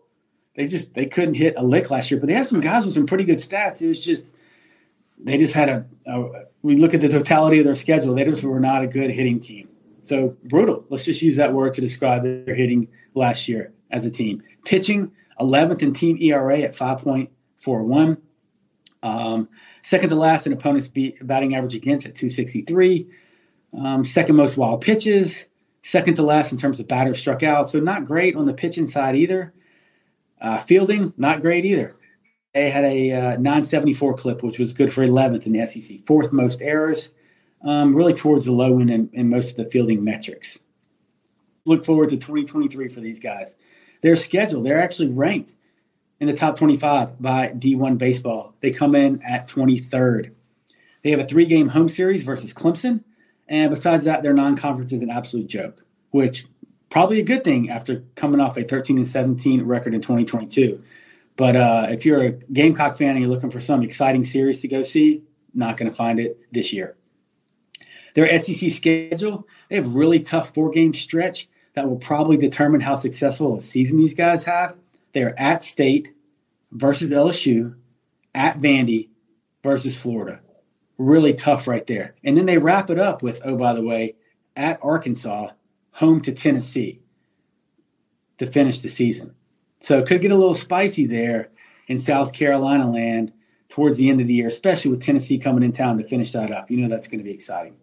They 0.55 0.67
just 0.67 0.95
they 0.95 1.07
couldn't 1.07 1.35
hit 1.35 1.55
a 1.57 1.65
lick 1.65 1.91
last 1.91 2.11
year, 2.11 2.19
but 2.19 2.27
they 2.27 2.35
had 2.35 2.47
some 2.47 2.61
guys 2.61 2.85
with 2.85 2.95
some 2.95 3.07
pretty 3.07 3.25
good 3.25 3.39
stats. 3.39 3.83
It 3.83 3.89
was 3.89 4.03
just 4.03 4.33
they 5.19 5.39
just 5.39 5.55
had 5.55 5.69
a, 5.69 5.87
a 6.07 6.45
we 6.63 6.77
look 6.77 6.95
at 6.95 7.01
the 7.01 7.09
totality 7.09 7.59
of 7.59 7.65
their 7.65 7.75
schedule. 7.75 8.15
They 8.15 8.25
just 8.25 8.43
were 8.43 8.61
not 8.61 8.83
a 8.83 8.87
good 8.87 9.11
hitting 9.11 9.41
team. 9.41 9.69
So 10.03 10.37
brutal. 10.45 10.85
Let's 10.89 11.05
just 11.05 11.23
use 11.23 11.37
that 11.37 11.53
word 11.53 11.75
to 11.75 11.81
describe 11.81 12.23
their 12.23 12.55
hitting 12.55 12.89
last 13.15 13.49
year 13.49 13.73
as 13.91 14.05
a 14.05 14.11
team. 14.11 14.43
Pitching 14.65 15.13
11th 15.41 15.83
in 15.83 15.93
team 15.93 16.17
ERA 16.21 16.61
at 16.61 16.75
5.41. 16.75 18.19
Um, 19.03 19.49
second 19.83 20.09
to 20.11 20.15
last 20.15 20.47
in 20.47 20.53
opponents' 20.53 20.89
beat, 20.89 21.25
batting 21.27 21.55
average 21.55 21.75
against 21.75 22.07
at 22.07 22.15
263. 22.15 23.07
Um, 23.77 24.05
second 24.05 24.37
most 24.37 24.57
wild 24.57 24.81
pitches. 24.81 25.45
Second 25.83 26.15
to 26.15 26.23
last 26.23 26.51
in 26.51 26.59
terms 26.59 26.81
of 26.81 26.89
batters 26.89 27.19
struck 27.19 27.43
out. 27.43 27.71
So 27.71 27.79
not 27.79 28.05
great 28.05 28.35
on 28.35 28.47
the 28.47 28.55
pitching 28.55 28.87
side 28.87 29.15
either. 29.17 29.53
Uh, 30.41 30.59
fielding, 30.59 31.15
not 31.17 31.41
great 31.41 31.65
either. 31.65 31.96
They 32.57 32.71
had 32.71 32.85
a 32.85 33.13
uh, 33.13 33.31
974 33.33 34.15
clip, 34.15 34.43
which 34.43 34.59
was 34.59 34.73
good 34.73 34.91
for 34.91 35.07
11th 35.07 35.45
in 35.45 35.53
the 35.53 35.67
SEC. 35.67 36.07
Fourth 36.07 36.33
most 36.33 36.63
errors, 36.63 37.11
um, 37.63 37.95
really 37.95 38.15
towards 38.15 38.47
the 38.47 38.53
low 38.53 38.81
end 38.81 38.91
in, 38.91 39.11
in 39.13 39.29
most 39.29 39.51
of 39.51 39.57
the 39.63 39.71
fielding 39.71 40.03
metrics. 40.03 40.59
Look 41.67 41.85
forward 41.85 42.09
to 42.09 42.17
2023 42.17 42.89
for 42.89 43.01
these 43.01 43.21
guys. 43.21 43.57
Their 44.01 44.17
schedule, 44.17 44.63
they're 44.63 44.83
actually 44.83 45.09
ranked 45.09 45.55
in 46.19 46.29
the 46.29 46.33
top 46.33 46.57
25 46.57 47.21
by 47.21 47.49
D1 47.49 47.99
Baseball. 47.99 48.55
They 48.63 48.71
come 48.71 48.95
in 48.95 49.21
at 49.21 49.47
23rd. 49.49 50.31
They 51.03 51.11
have 51.11 51.21
a 51.21 51.27
three 51.27 51.45
game 51.45 51.69
home 51.69 51.91
series 51.91 52.23
versus 52.23 52.55
Clemson. 52.55 53.05
And 53.47 53.69
besides 53.69 54.05
that, 54.05 54.23
their 54.23 54.33
non 54.33 54.57
conference 54.57 54.93
is 54.93 55.03
an 55.03 55.11
absolute 55.11 55.49
joke, 55.49 55.85
which 56.11 56.47
probably 56.89 57.21
a 57.21 57.23
good 57.23 57.45
thing 57.45 57.69
after 57.69 58.05
coming 58.15 58.41
off 58.41 58.57
a 58.57 58.65
13 58.65 58.97
and 58.97 59.07
17 59.07 59.63
record 59.65 59.93
in 59.93 60.01
2022. 60.01 60.83
But 61.37 61.57
uh, 61.57 61.87
if 61.91 62.07
you're 62.07 62.23
a 62.23 62.33
Gamecock 62.33 62.97
fan 62.97 63.11
and 63.11 63.21
you're 63.21 63.29
looking 63.29 63.51
for 63.51 63.61
some 63.61 63.83
exciting 63.83 64.25
series 64.25 64.61
to 64.63 64.69
go 64.69 64.83
see, 64.83 65.23
not 65.55 65.77
going 65.77 65.91
to 65.91 65.97
find 65.97 66.19
it 66.19 66.39
this 66.53 66.73
year. 66.73 66.97
Their 68.15 68.39
SEC 68.39 68.71
schedule, 68.71 69.47
they 69.69 69.77
have 69.77 69.87
a 69.87 69.91
really 69.91 70.21
tough 70.21 70.55
four 70.55 70.71
game 70.71 70.95
stretch 70.95 71.49
that 71.75 71.89
will 71.89 71.99
probably 71.99 72.39
determine 72.39 72.81
how 72.81 72.95
successful 72.95 73.57
a 73.57 73.61
season 73.61 73.99
these 73.99 74.15
guys 74.15 74.45
have. 74.45 74.75
They're 75.13 75.39
at 75.39 75.63
State 75.63 76.15
versus 76.73 77.11
LSU, 77.11 77.77
at 78.35 78.59
Vandy 78.59 79.11
versus 79.63 79.99
Florida. 79.99 80.41
Really 80.97 81.35
tough 81.35 81.67
right 81.67 81.87
there. 81.87 82.15
And 82.25 82.37
then 82.37 82.47
they 82.47 82.57
wrap 82.57 82.89
it 82.89 82.99
up 82.99 83.23
with, 83.23 83.43
oh, 83.45 83.57
by 83.57 83.75
the 83.75 83.83
way, 83.83 84.17
at 84.55 84.79
Arkansas, 84.83 85.51
home 85.93 86.23
to 86.23 86.33
Tennessee 86.33 87.01
to 88.39 88.47
finish 88.47 88.81
the 88.81 88.89
season. 88.89 89.35
So 89.81 89.99
it 89.99 90.07
could 90.07 90.21
get 90.21 90.33
a 90.33 90.37
little 90.37 90.55
spicy 90.55 91.07
there 91.07 91.51
in 91.87 91.99
South 91.99 92.33
Carolina 92.33 92.91
land 92.91 93.33
towards 93.69 93.97
the 93.97 94.11
end 94.11 94.21
of 94.21 94.27
the 94.27 94.35
year, 94.35 94.49
especially 94.49 94.91
with 94.91 95.03
Tennessee 95.03 95.39
coming 95.39 95.63
in 95.63 95.73
town 95.73 95.99
to 95.99 96.05
finish 96.05 96.33
that 96.33 96.53
up. 96.53 96.71
You 96.71 96.79
know 96.79 96.89
that's 96.89 97.09
going 97.09 97.19
to 97.19 97.25
be 97.25 97.33
exciting. 97.33 97.77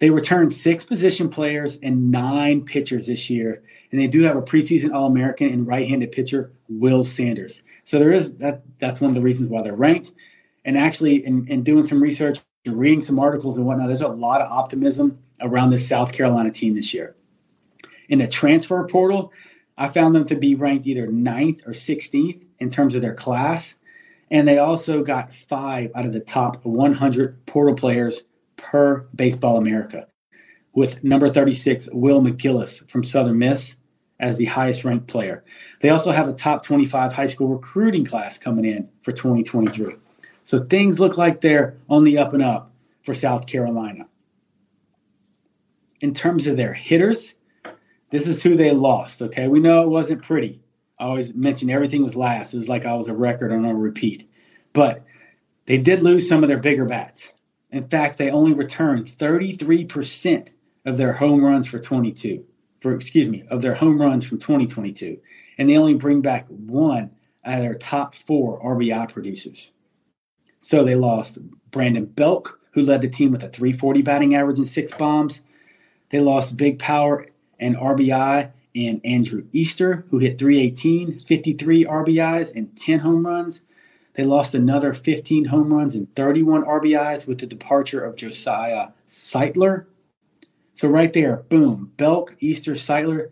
They 0.00 0.10
returned 0.10 0.52
six 0.52 0.84
position 0.84 1.28
players 1.28 1.76
and 1.82 2.10
nine 2.10 2.64
pitchers 2.64 3.08
this 3.08 3.28
year, 3.28 3.62
and 3.90 4.00
they 4.00 4.06
do 4.06 4.22
have 4.22 4.36
a 4.36 4.42
preseason 4.42 4.92
All 4.94 5.06
American 5.06 5.48
and 5.48 5.66
right-handed 5.66 6.12
pitcher 6.12 6.52
Will 6.68 7.04
Sanders. 7.04 7.62
So 7.84 7.98
there 7.98 8.12
is 8.12 8.36
that. 8.36 8.62
That's 8.78 9.00
one 9.00 9.10
of 9.10 9.14
the 9.14 9.22
reasons 9.22 9.48
why 9.48 9.62
they're 9.62 9.74
ranked. 9.74 10.12
And 10.64 10.76
actually, 10.76 11.24
in, 11.24 11.48
in 11.48 11.64
doing 11.64 11.86
some 11.86 12.02
research, 12.02 12.38
reading 12.66 13.02
some 13.02 13.18
articles 13.18 13.56
and 13.56 13.66
whatnot, 13.66 13.88
there's 13.88 14.02
a 14.02 14.08
lot 14.08 14.40
of 14.40 14.50
optimism 14.52 15.18
around 15.40 15.70
this 15.70 15.88
South 15.88 16.12
Carolina 16.12 16.52
team 16.52 16.74
this 16.74 16.92
year. 16.92 17.16
In 18.08 18.18
the 18.18 18.28
transfer 18.28 18.86
portal, 18.86 19.32
I 19.78 19.88
found 19.88 20.14
them 20.14 20.26
to 20.26 20.36
be 20.36 20.56
ranked 20.56 20.86
either 20.86 21.06
ninth 21.06 21.62
or 21.64 21.70
16th 21.70 22.44
in 22.58 22.68
terms 22.68 22.96
of 22.96 23.00
their 23.00 23.14
class. 23.14 23.76
And 24.28 24.46
they 24.46 24.58
also 24.58 25.04
got 25.04 25.34
five 25.34 25.92
out 25.94 26.04
of 26.04 26.12
the 26.12 26.20
top 26.20 26.64
100 26.64 27.46
portal 27.46 27.76
players 27.76 28.24
per 28.56 29.06
Baseball 29.14 29.56
America, 29.56 30.08
with 30.74 31.02
number 31.04 31.28
36, 31.28 31.88
Will 31.92 32.20
McGillis 32.20 32.90
from 32.90 33.04
Southern 33.04 33.38
Miss, 33.38 33.76
as 34.20 34.36
the 34.36 34.46
highest 34.46 34.84
ranked 34.84 35.06
player. 35.06 35.44
They 35.80 35.90
also 35.90 36.10
have 36.10 36.28
a 36.28 36.32
top 36.32 36.64
25 36.64 37.12
high 37.12 37.26
school 37.26 37.48
recruiting 37.48 38.04
class 38.04 38.36
coming 38.36 38.64
in 38.64 38.88
for 39.02 39.12
2023. 39.12 39.94
So 40.42 40.64
things 40.64 40.98
look 40.98 41.16
like 41.16 41.40
they're 41.40 41.76
on 41.88 42.02
the 42.02 42.18
up 42.18 42.34
and 42.34 42.42
up 42.42 42.72
for 43.04 43.14
South 43.14 43.46
Carolina. 43.46 44.08
In 46.00 46.14
terms 46.14 46.46
of 46.46 46.56
their 46.56 46.74
hitters, 46.74 47.34
this 48.10 48.26
is 48.26 48.42
who 48.42 48.56
they 48.56 48.72
lost. 48.72 49.20
Okay, 49.22 49.48
we 49.48 49.60
know 49.60 49.82
it 49.82 49.88
wasn't 49.88 50.22
pretty. 50.22 50.60
I 50.98 51.04
always 51.04 51.34
mention 51.34 51.70
everything 51.70 52.02
was 52.02 52.16
last. 52.16 52.54
It 52.54 52.58
was 52.58 52.68
like 52.68 52.84
I 52.84 52.94
was 52.94 53.08
a 53.08 53.14
record 53.14 53.52
on 53.52 53.64
a 53.64 53.74
repeat, 53.74 54.28
but 54.72 55.04
they 55.66 55.78
did 55.78 56.02
lose 56.02 56.28
some 56.28 56.42
of 56.42 56.48
their 56.48 56.58
bigger 56.58 56.84
bats. 56.84 57.32
In 57.70 57.88
fact, 57.88 58.18
they 58.18 58.30
only 58.30 58.54
returned 58.54 59.06
33% 59.06 60.48
of 60.86 60.96
their 60.96 61.12
home 61.12 61.44
runs 61.44 61.68
for 61.68 61.78
22. 61.78 62.44
For 62.80 62.94
excuse 62.94 63.28
me, 63.28 63.44
of 63.50 63.60
their 63.60 63.74
home 63.74 64.00
runs 64.00 64.24
from 64.24 64.38
2022, 64.38 65.18
and 65.58 65.68
they 65.68 65.76
only 65.76 65.94
bring 65.94 66.22
back 66.22 66.46
one 66.48 67.10
out 67.44 67.58
of 67.58 67.64
their 67.64 67.74
top 67.74 68.14
four 68.14 68.60
RBI 68.60 69.12
producers. 69.12 69.72
So 70.60 70.84
they 70.84 70.94
lost 70.94 71.38
Brandon 71.70 72.06
Belk, 72.06 72.60
who 72.72 72.82
led 72.82 73.02
the 73.02 73.08
team 73.08 73.32
with 73.32 73.42
a 73.42 73.48
340 73.48 74.02
batting 74.02 74.34
average 74.34 74.58
and 74.58 74.68
six 74.68 74.92
bombs. 74.92 75.42
They 76.10 76.20
lost 76.20 76.56
big 76.56 76.78
power 76.78 77.26
and 77.58 77.76
RBI 77.76 78.52
and 78.74 79.00
Andrew 79.04 79.44
Eyster, 79.54 80.04
who 80.10 80.18
hit 80.18 80.38
318, 80.38 81.20
53 81.20 81.84
RBIs, 81.84 82.54
and 82.54 82.76
10 82.76 83.00
home 83.00 83.26
runs. 83.26 83.62
They 84.14 84.24
lost 84.24 84.54
another 84.54 84.94
15 84.94 85.46
home 85.46 85.72
runs 85.72 85.94
and 85.94 86.14
31 86.14 86.64
RBIs 86.64 87.26
with 87.26 87.38
the 87.38 87.46
departure 87.46 88.04
of 88.04 88.16
Josiah 88.16 88.88
Sightler. 89.06 89.86
So, 90.74 90.88
right 90.88 91.12
there, 91.12 91.38
boom, 91.48 91.92
Belk, 91.96 92.36
Easter, 92.40 92.72
Sightler, 92.72 93.30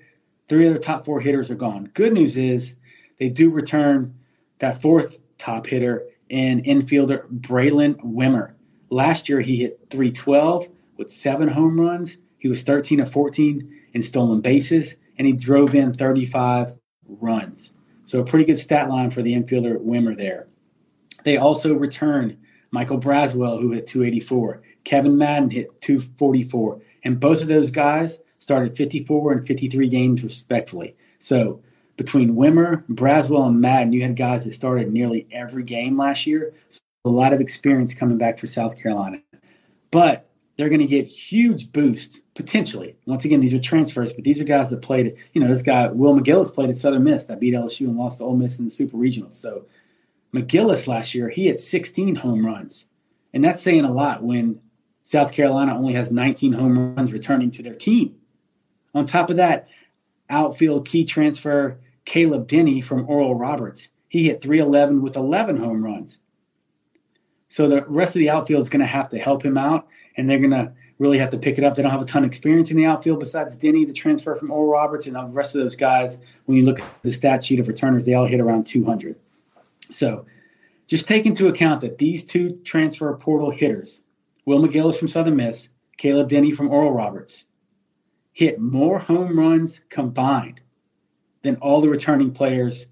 three 0.49 0.67
of 0.67 0.73
their 0.73 0.83
top 0.83 1.05
four 1.05 1.21
hitters 1.21 1.51
are 1.51 1.57
gone. 1.57 1.91
Good 1.95 2.13
news 2.13 2.37
is 2.37 2.75
they 3.19 3.29
do 3.29 3.51
return 3.51 4.15
that 4.59 4.83
fourth 4.83 5.19
top 5.39 5.67
hitter 5.67 6.05
and 6.31 6.65
infielder 6.65 7.27
Braylon 7.29 7.97
Wimmer. 8.05 8.53
Last 8.91 9.29
year, 9.29 9.41
he 9.41 9.59
hit 9.59 9.87
312 9.91 10.69
with 10.97 11.11
seven 11.11 11.49
home 11.49 11.81
runs. 11.81 12.17
He 12.39 12.49
was 12.49 12.63
13 12.63 13.01
of 13.01 13.11
14 13.11 13.76
in 13.97 14.03
stolen 14.03 14.43
bases, 14.43 14.95
and 15.17 15.27
he 15.27 15.33
drove 15.33 15.75
in 15.75 15.95
35 15.95 16.75
runs. 17.09 17.73
So 18.05 18.21
a 18.21 18.25
pretty 18.27 18.45
good 18.45 18.59
stat 18.59 18.91
line 18.91 19.11
for 19.11 19.23
the 19.23 19.35
infielder 19.35 19.83
Wimmer 19.83 20.15
there. 20.15 20.49
They 21.25 21.39
also 21.39 21.73
returned 21.73 22.37
Michael 22.71 23.01
Braswell, 23.01 23.59
who 23.59 23.73
hit 23.73 23.87
284. 23.87 24.61
Kevin 24.85 25.17
Madden 25.17 25.49
hit 25.49 25.81
244. 25.81 26.83
And 27.05 27.19
both 27.19 27.41
of 27.41 27.49
those 27.49 27.71
guys 27.71 28.19
started 28.39 28.77
54 28.77 29.33
and 29.33 29.47
53 29.47 29.89
games 29.89 30.23
respectively. 30.23 30.95
So 31.19 31.63
between 31.97 32.37
Wimmer, 32.37 32.87
Braswell, 32.89 33.49
and 33.49 33.63
Madden, 33.63 33.95
you 33.95 34.03
had 34.03 34.15
guys 34.15 34.45
that 34.45 34.53
started 34.53 34.93
nearly 34.93 35.27
every 35.33 35.63
game 35.63 35.97
last 35.97 36.27
year. 36.27 36.53
So 36.69 36.81
a 37.07 37.09
lot 37.09 37.33
of 37.33 37.41
experience 37.41 37.95
coming 37.95 38.19
back 38.19 38.39
for 38.39 38.47
South 38.47 38.79
Carolina. 38.79 39.23
But 39.91 40.29
they're 40.57 40.69
going 40.69 40.81
to 40.81 40.87
get 40.87 41.07
huge 41.07 41.73
boost 41.73 42.21
potentially. 42.35 42.97
Once 43.07 43.25
again, 43.25 43.41
these 43.41 43.55
are 43.55 43.61
transfers, 43.61 44.13
but 44.13 44.25
these 44.25 44.41
are 44.41 44.45
guys 44.45 44.71
that 44.71 44.83
played. 44.83 45.17
You 45.33 45.41
know, 45.41 45.49
this 45.49 45.63
guy 45.63 45.89
Will 45.89 46.19
McGillis 46.19 46.55
played 46.55 46.71
at 46.71 46.77
Southern 46.77 47.05
Miss 47.05 47.27
that 47.27 47.41
beat 47.41 47.55
LSU 47.55 47.87
and 47.87 47.97
lost 47.97 48.19
to 48.19 48.25
Ole 48.25 48.37
Miss 48.37 48.59
in 48.59 48.65
the 48.65 48.71
Super 48.71 48.97
Regional. 48.97 49.31
So 49.31 49.67
McGillis 50.35 50.87
last 50.87 51.15
year 51.15 51.29
he 51.29 51.47
had 51.47 51.61
16 51.61 52.17
home 52.17 52.45
runs, 52.45 52.87
and 53.33 53.45
that's 53.45 53.63
saying 53.63 53.85
a 53.85 53.93
lot 53.93 54.23
when 54.23 54.61
South 55.03 55.33
Carolina 55.33 55.77
only 55.77 55.93
has 55.93 56.11
19 56.11 56.55
home 56.55 56.95
runs 56.97 57.13
returning 57.13 57.51
to 57.53 57.63
their 57.63 57.75
team. 57.75 58.17
On 58.95 59.07
top 59.07 59.31
of 59.31 59.37
that, 59.37 59.69
outfield 60.31 60.89
key 60.89 61.05
transfer 61.05 61.79
Caleb 62.05 62.49
Denny 62.49 62.81
from 62.81 63.09
Oral 63.09 63.35
Roberts. 63.35 63.89
He 64.09 64.25
hit 64.25 64.41
311 64.41 65.03
with 65.03 65.17
11 65.17 65.59
home 65.59 65.85
runs. 65.85 66.19
So 67.49 67.69
the 67.69 67.85
rest 67.87 68.17
of 68.17 68.21
the 68.21 68.31
outfield 68.31 68.63
is 68.63 68.69
going 68.69 68.81
to 68.81 68.87
have 68.87 69.11
to 69.11 69.19
help 69.19 69.45
him 69.45 69.57
out 69.57 69.87
and 70.17 70.29
they're 70.29 70.39
going 70.39 70.51
to 70.51 70.73
really 70.99 71.19
have 71.19 71.31
to 71.31 71.39
pick 71.39 71.59
it 71.59 71.65
up. 71.65 71.75
They 71.75 71.83
don't 71.83 71.91
have 71.91 72.03
a 72.03 72.07
ton 72.07 72.25
of 72.25 72.29
experience 72.29 72.71
in 72.71 72.77
the 72.77 72.87
outfield 72.87 73.21
besides 73.21 73.57
Denny, 73.57 73.85
the 73.85 73.93
transfer 73.93 74.35
from 74.35 74.51
Oral 74.51 74.71
Roberts, 74.71 75.07
and 75.07 75.15
the 75.15 75.25
rest 75.25 75.55
of 75.55 75.63
those 75.63 75.77
guys. 75.77 76.19
When 76.47 76.57
you 76.57 76.65
look 76.65 76.81
at 76.81 77.03
the 77.03 77.13
stat 77.13 77.45
sheet 77.45 77.61
of 77.61 77.69
returners, 77.69 78.07
they 78.07 78.15
all 78.15 78.27
hit 78.27 78.41
around 78.41 78.67
200. 78.67 79.17
So 79.93 80.27
just 80.87 81.07
take 81.07 81.27
into 81.27 81.49
account 81.49 81.81
that 81.83 81.99
these 81.99 82.25
two 82.25 82.61
transfer 82.65 83.15
portal 83.15 83.51
hitters, 83.51 84.03
Will 84.45 84.61
McGillis 84.61 84.99
from 84.99 85.09
Southern 85.09 85.37
Miss, 85.37 85.69
Caleb 85.97 86.29
Denny 86.29 86.53
from 86.53 86.71
Oral 86.71 86.93
Roberts, 86.93 87.45
hit 88.33 88.61
more 88.61 89.01
home 89.01 89.39
runs 89.39 89.81
combined 89.89 90.61
than 91.43 91.57
all 91.57 91.81
the 91.81 91.89
returning 91.89 92.33
players 92.33 92.87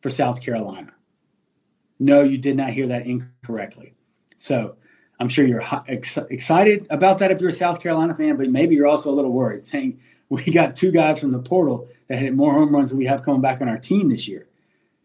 for 0.00 0.10
South 0.10 0.42
Carolina. 0.42 0.92
No, 1.98 2.22
you 2.22 2.38
did 2.38 2.56
not 2.56 2.70
hear 2.70 2.86
that 2.86 3.06
incorrectly. 3.06 3.94
So 4.36 4.76
I'm 5.18 5.28
sure 5.28 5.46
you're 5.46 5.64
ex- 5.88 6.16
excited 6.16 6.86
about 6.90 7.18
that 7.18 7.30
if 7.30 7.40
you're 7.40 7.50
a 7.50 7.52
South 7.52 7.80
Carolina 7.80 8.14
fan, 8.14 8.36
but 8.36 8.50
maybe 8.50 8.74
you're 8.74 8.86
also 8.86 9.10
a 9.10 9.12
little 9.12 9.32
worried, 9.32 9.66
saying 9.66 10.00
we 10.28 10.44
got 10.44 10.76
two 10.76 10.92
guys 10.92 11.20
from 11.20 11.32
the 11.32 11.38
portal 11.38 11.88
that 12.08 12.18
hit 12.18 12.34
more 12.34 12.52
home 12.52 12.74
runs 12.74 12.90
than 12.90 12.98
we 12.98 13.06
have 13.06 13.22
coming 13.22 13.40
back 13.40 13.60
on 13.60 13.68
our 13.68 13.78
team 13.78 14.08
this 14.08 14.28
year. 14.28 14.46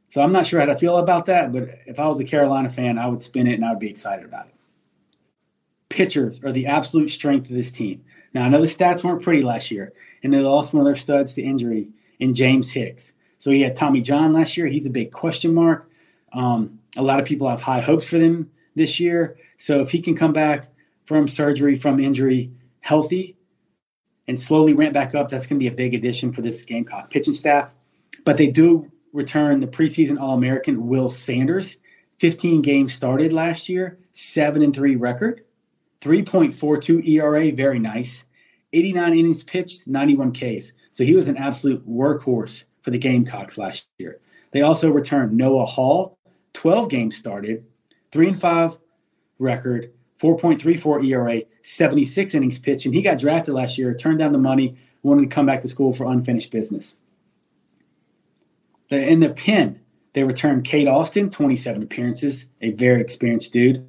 So 0.10 0.22
I'm 0.22 0.32
not 0.32 0.46
sure 0.46 0.60
how 0.60 0.68
to 0.68 0.78
feel 0.78 0.98
about 0.98 1.26
that, 1.26 1.52
but 1.52 1.64
if 1.88 2.00
I 2.00 2.08
was 2.08 2.20
a 2.20 2.24
Carolina 2.24 2.70
fan, 2.70 3.00
I 3.00 3.08
would 3.08 3.22
spin 3.22 3.48
it 3.48 3.56
and 3.56 3.66
I 3.66 3.72
would 3.72 3.80
be 3.80 3.90
excited 3.90 4.26
about 4.26 4.48
it. 4.48 4.54
Pitchers 5.90 6.44
are 6.44 6.52
the 6.52 6.68
absolute 6.68 7.10
strength 7.10 7.50
of 7.50 7.56
this 7.56 7.72
team. 7.72 8.04
Now 8.34 8.46
I 8.46 8.50
know 8.50 8.62
the 8.62 8.68
stats 8.68 9.04
weren't 9.04 9.24
pretty 9.24 9.42
last 9.42 9.72
year, 9.72 9.94
and 10.24 10.34
they 10.34 10.40
lost 10.40 10.74
one 10.74 10.82
of 10.82 10.86
their 10.86 10.96
studs 10.96 11.34
to 11.34 11.42
injury 11.42 11.90
in 12.20 12.36
James 12.36 12.72
Hicks. 12.72 13.14
So 13.38 13.52
he 13.52 13.62
had 13.62 13.76
Tommy 13.76 14.02
John 14.02 14.34
last 14.34 14.56
year. 14.56 14.68
He's 14.68 14.86
a 14.86 14.92
big 14.92 15.12
question 15.12 15.54
mark. 15.54 15.90
Um, 16.32 16.80
a 16.98 17.02
lot 17.02 17.20
of 17.20 17.26
people 17.26 17.50
have 17.50 17.62
high 17.62 17.82
hopes 17.82 18.08
for 18.08 18.18
them 18.18 18.52
this 18.76 19.00
year. 19.00 19.36
So 19.64 19.80
if 19.80 19.92
he 19.92 20.02
can 20.02 20.14
come 20.14 20.34
back 20.34 20.68
from 21.06 21.30
surgery, 21.30 21.78
from 21.78 21.98
injury, 21.98 22.52
healthy, 22.82 23.38
and 24.28 24.38
slowly 24.38 24.74
ramp 24.74 24.94
back 24.94 25.16
up, 25.16 25.30
that's 25.30 25.48
going 25.48 25.58
to 25.58 25.64
be 25.64 25.70
a 25.70 25.72
big 25.72 25.94
addition 25.94 26.34
for 26.34 26.42
this 26.42 26.64
Gamecock 26.64 27.10
pitching 27.10 27.34
staff. 27.34 27.70
But 28.26 28.36
they 28.36 28.48
do 28.48 28.92
return 29.14 29.62
the 29.62 29.68
preseason 29.68 30.20
All 30.20 30.34
American 30.34 30.88
Will 30.88 31.10
Sanders. 31.10 31.78
15 32.20 32.62
games 32.62 32.94
started 32.94 33.32
last 33.32 33.70
year, 33.70 33.98
7 34.12 34.62
and 34.62 34.76
3 34.76 34.98
record, 34.98 35.46
3.42 36.02 37.08
ERA, 37.08 37.54
very 37.54 37.80
nice. 37.80 38.26
89 38.74 39.14
innings 39.14 39.44
pitched, 39.44 39.88
91 39.88 40.34
Ks. 40.34 40.74
So 40.92 41.06
he 41.06 41.16
was 41.16 41.30
an 41.30 41.38
absolute 41.38 41.88
workhorse 41.90 42.66
for 42.82 42.92
the 42.92 43.00
Gamecocks 43.00 43.58
last 43.58 43.88
year. 43.98 44.20
They 44.52 44.62
also 44.62 44.92
returned 44.92 45.38
Noah 45.38 45.66
Hall, 45.66 46.18
12 46.52 46.90
games 46.90 47.16
started, 47.16 47.64
3 48.12 48.28
and 48.28 48.42
5 48.42 48.78
record, 49.44 49.92
4.34 50.20 51.06
ERA, 51.06 51.42
76 51.62 52.34
innings 52.34 52.58
pitched, 52.58 52.86
and 52.86 52.96
he 52.96 53.02
got 53.02 53.20
drafted 53.20 53.54
last 53.54 53.78
year, 53.78 53.94
turned 53.94 54.20
down 54.20 54.32
the 54.32 54.38
money, 54.38 54.78
wanted 55.04 55.30
to 55.30 55.36
come 55.36 55.46
back 55.46 55.62
to 55.62 55.70
school 55.70 55.94
for 55.94 56.06
unfinished 56.06 56.52
business. 56.52 56.96
In 58.90 59.20
the 59.20 59.30
pen, 59.30 59.82
they 60.14 60.24
returned 60.24 60.64
Cade 60.64 60.88
Austin, 60.88 61.30
27 61.30 61.84
appearances, 61.84 62.46
a 62.62 62.72
very 62.72 63.02
experienced 63.02 63.52
dude, 63.52 63.88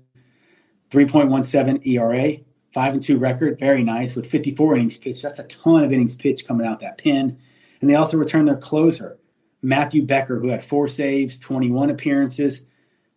3.17 0.91 1.87
ERA, 1.87 2.39
5 2.73 2.95
and 2.95 3.03
2 3.03 3.19
record, 3.19 3.59
very 3.59 3.85
nice, 3.85 4.15
with 4.15 4.27
54 4.27 4.77
innings 4.77 4.99
pitched. 4.99 5.23
That's 5.23 5.39
a 5.39 5.45
ton 5.45 5.85
of 5.85 5.93
innings 5.93 6.17
pitched 6.17 6.49
coming 6.49 6.67
out 6.67 6.81
that 6.81 6.99
pen. 6.99 7.39
And 7.81 7.91
they 7.91 7.95
also 7.95 8.17
returned 8.17 8.49
their 8.49 8.57
closer, 8.57 9.19
Matthew 9.63 10.03
Becker, 10.03 10.41
who 10.41 10.49
had 10.49 10.65
four 10.65 10.89
saves, 10.89 11.39
21 11.39 11.91
appearances, 11.91 12.63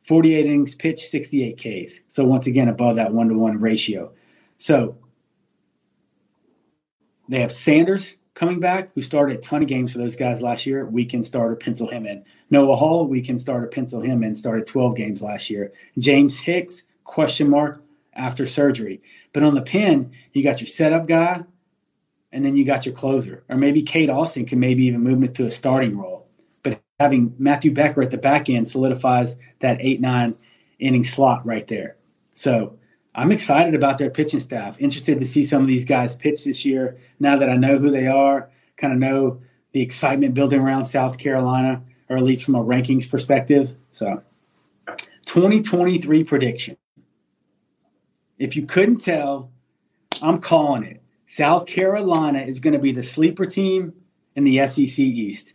48 0.07 0.45
innings 0.45 0.73
pitched, 0.73 1.09
68 1.09 1.57
Ks. 1.57 2.01
So 2.07 2.23
once 2.23 2.47
again, 2.47 2.69
above 2.69 2.95
that 2.95 3.11
one 3.11 3.27
to 3.27 3.37
one 3.37 3.59
ratio. 3.59 4.13
So 4.57 4.97
they 7.27 7.41
have 7.41 7.51
Sanders 7.51 8.15
coming 8.33 8.61
back, 8.61 8.93
who 8.95 9.01
started 9.01 9.37
a 9.37 9.41
ton 9.41 9.61
of 9.61 9.67
games 9.67 9.91
for 9.91 9.97
those 9.97 10.15
guys 10.15 10.41
last 10.41 10.65
year. 10.65 10.85
We 10.85 11.03
can 11.03 11.23
start 11.23 11.51
or 11.51 11.55
pencil 11.57 11.89
him 11.89 12.05
in. 12.05 12.23
Noah 12.49 12.77
Hall, 12.77 13.05
we 13.05 13.21
can 13.21 13.37
start 13.37 13.65
or 13.65 13.67
pencil 13.67 13.99
him 13.99 14.23
in. 14.23 14.33
Started 14.33 14.65
12 14.65 14.95
games 14.95 15.21
last 15.21 15.49
year. 15.49 15.73
James 15.97 16.39
Hicks, 16.39 16.83
question 17.03 17.49
mark 17.49 17.83
after 18.13 18.45
surgery. 18.45 19.01
But 19.33 19.43
on 19.43 19.55
the 19.55 19.61
pen, 19.61 20.11
you 20.31 20.41
got 20.41 20.61
your 20.61 20.67
setup 20.67 21.05
guy, 21.05 21.43
and 22.31 22.45
then 22.45 22.55
you 22.55 22.63
got 22.63 22.85
your 22.85 22.95
closer. 22.95 23.43
Or 23.49 23.57
maybe 23.57 23.81
Cade 23.81 24.09
Austin 24.09 24.45
can 24.45 24.61
maybe 24.61 24.85
even 24.85 25.01
move 25.01 25.21
him 25.21 25.33
to 25.33 25.47
a 25.47 25.51
starting 25.51 25.99
role 25.99 26.16
having 26.99 27.35
Matthew 27.37 27.71
Becker 27.71 28.01
at 28.01 28.11
the 28.11 28.17
back 28.17 28.49
end 28.49 28.67
solidifies 28.67 29.35
that 29.59 29.77
eight 29.81 30.01
nine 30.01 30.35
inning 30.79 31.03
slot 31.03 31.45
right 31.45 31.67
there. 31.67 31.95
So 32.33 32.77
I'm 33.13 33.31
excited 33.31 33.73
about 33.73 33.97
their 33.97 34.09
pitching 34.09 34.39
staff. 34.39 34.79
Interested 34.79 35.19
to 35.19 35.25
see 35.25 35.43
some 35.43 35.61
of 35.61 35.67
these 35.67 35.85
guys 35.85 36.15
pitch 36.15 36.43
this 36.43 36.65
year. 36.65 36.97
Now 37.19 37.37
that 37.37 37.49
I 37.49 37.55
know 37.55 37.77
who 37.77 37.89
they 37.89 38.07
are, 38.07 38.49
kind 38.77 38.93
of 38.93 38.99
know 38.99 39.41
the 39.71 39.81
excitement 39.81 40.33
building 40.33 40.59
around 40.59 40.85
South 40.85 41.17
Carolina, 41.17 41.83
or 42.09 42.17
at 42.17 42.23
least 42.23 42.43
from 42.43 42.55
a 42.55 42.63
rankings 42.63 43.09
perspective. 43.09 43.75
So 43.91 44.23
2023 45.25 46.23
prediction. 46.23 46.77
If 48.37 48.55
you 48.55 48.65
couldn't 48.67 48.97
tell, 48.97 49.51
I'm 50.21 50.39
calling 50.39 50.83
it. 50.83 51.01
South 51.25 51.65
Carolina 51.65 52.39
is 52.39 52.59
going 52.59 52.73
to 52.73 52.79
be 52.79 52.91
the 52.91 53.03
sleeper 53.03 53.45
team 53.45 53.93
in 54.35 54.43
the 54.43 54.65
SEC 54.67 54.99
East 54.99 55.53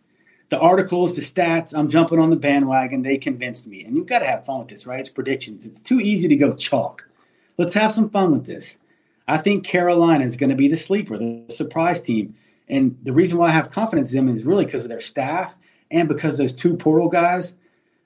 the 0.52 0.60
articles, 0.60 1.16
the 1.16 1.22
stats, 1.22 1.72
I'm 1.74 1.88
jumping 1.88 2.18
on 2.18 2.28
the 2.28 2.36
bandwagon. 2.36 3.00
They 3.00 3.16
convinced 3.16 3.66
me. 3.66 3.84
And 3.84 3.96
you've 3.96 4.04
got 4.04 4.18
to 4.18 4.26
have 4.26 4.44
fun 4.44 4.58
with 4.58 4.68
this, 4.68 4.86
right? 4.86 5.00
It's 5.00 5.08
predictions. 5.08 5.64
It's 5.64 5.80
too 5.80 5.98
easy 5.98 6.28
to 6.28 6.36
go 6.36 6.52
chalk. 6.52 7.08
Let's 7.56 7.72
have 7.72 7.90
some 7.90 8.10
fun 8.10 8.32
with 8.32 8.44
this. 8.44 8.78
I 9.26 9.38
think 9.38 9.64
Carolina 9.64 10.26
is 10.26 10.36
going 10.36 10.50
to 10.50 10.54
be 10.54 10.68
the 10.68 10.76
sleeper, 10.76 11.16
the 11.16 11.46
surprise 11.48 12.02
team. 12.02 12.34
And 12.68 12.98
the 13.02 13.14
reason 13.14 13.38
why 13.38 13.48
I 13.48 13.52
have 13.52 13.70
confidence 13.70 14.12
in 14.12 14.26
them 14.26 14.36
is 14.36 14.44
really 14.44 14.66
because 14.66 14.82
of 14.82 14.90
their 14.90 15.00
staff 15.00 15.56
and 15.90 16.06
because 16.06 16.36
those 16.36 16.54
two 16.54 16.76
portal 16.76 17.08
guys. 17.08 17.54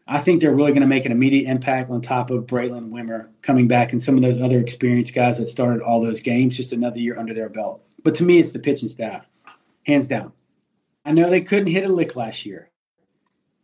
I 0.07 0.21
think 0.21 0.41
they're 0.41 0.55
really 0.55 0.71
going 0.71 0.83
to 0.83 0.87
make 0.87 1.05
an 1.05 1.11
immediate 1.11 1.51
impact 1.51 1.91
on 1.91 2.01
top 2.01 2.31
of 2.31 2.47
Braylon 2.47 2.91
Wimmer 2.91 3.27
coming 3.43 3.67
back 3.67 3.91
and 3.91 4.01
some 4.01 4.15
of 4.15 4.23
those 4.23 4.41
other 4.41 4.61
experienced 4.61 5.17
guys 5.17 5.39
that 5.39 5.49
started 5.49 5.83
all 5.83 6.01
those 6.01 6.21
games, 6.21 6.57
just 6.57 6.73
another 6.73 7.01
year 7.01 7.19
under 7.19 7.35
their 7.35 7.49
belt. 7.49 7.83
But 8.05 8.15
to 8.17 8.23
me, 8.23 8.39
it's 8.39 8.53
the 8.53 8.61
pitching 8.61 8.89
staff, 8.89 9.29
hands 9.85 10.07
down. 10.07 10.33
I 11.07 11.13
know 11.13 11.31
they 11.31 11.41
couldn't 11.41 11.69
hit 11.69 11.85
a 11.85 11.93
lick 11.93 12.17
last 12.17 12.45
year, 12.45 12.69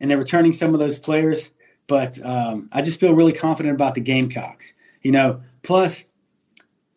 and 0.00 0.08
they're 0.08 0.16
returning 0.16 0.52
some 0.52 0.74
of 0.74 0.78
those 0.80 0.98
players, 0.98 1.50
but 1.88 2.24
um, 2.24 2.68
I 2.70 2.82
just 2.82 3.00
feel 3.00 3.14
really 3.14 3.32
confident 3.32 3.74
about 3.74 3.94
the 3.94 4.00
Gamecocks. 4.00 4.74
You 5.02 5.10
know, 5.10 5.42
plus 5.62 6.04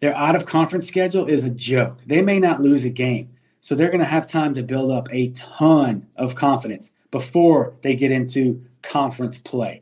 their 0.01 0.15
out 0.15 0.35
of 0.35 0.45
conference 0.45 0.87
schedule 0.87 1.25
is 1.25 1.43
a 1.43 1.49
joke. 1.49 1.97
They 2.05 2.21
may 2.21 2.39
not 2.39 2.61
lose 2.61 2.85
a 2.85 2.89
game, 2.91 3.31
so 3.59 3.73
they're 3.73 3.89
going 3.89 3.99
to 3.99 4.05
have 4.05 4.27
time 4.27 4.53
to 4.53 4.61
build 4.61 4.91
up 4.91 5.07
a 5.11 5.31
ton 5.31 6.07
of 6.15 6.35
confidence 6.35 6.93
before 7.09 7.73
they 7.81 7.95
get 7.95 8.11
into 8.11 8.63
conference 8.83 9.39
play. 9.39 9.81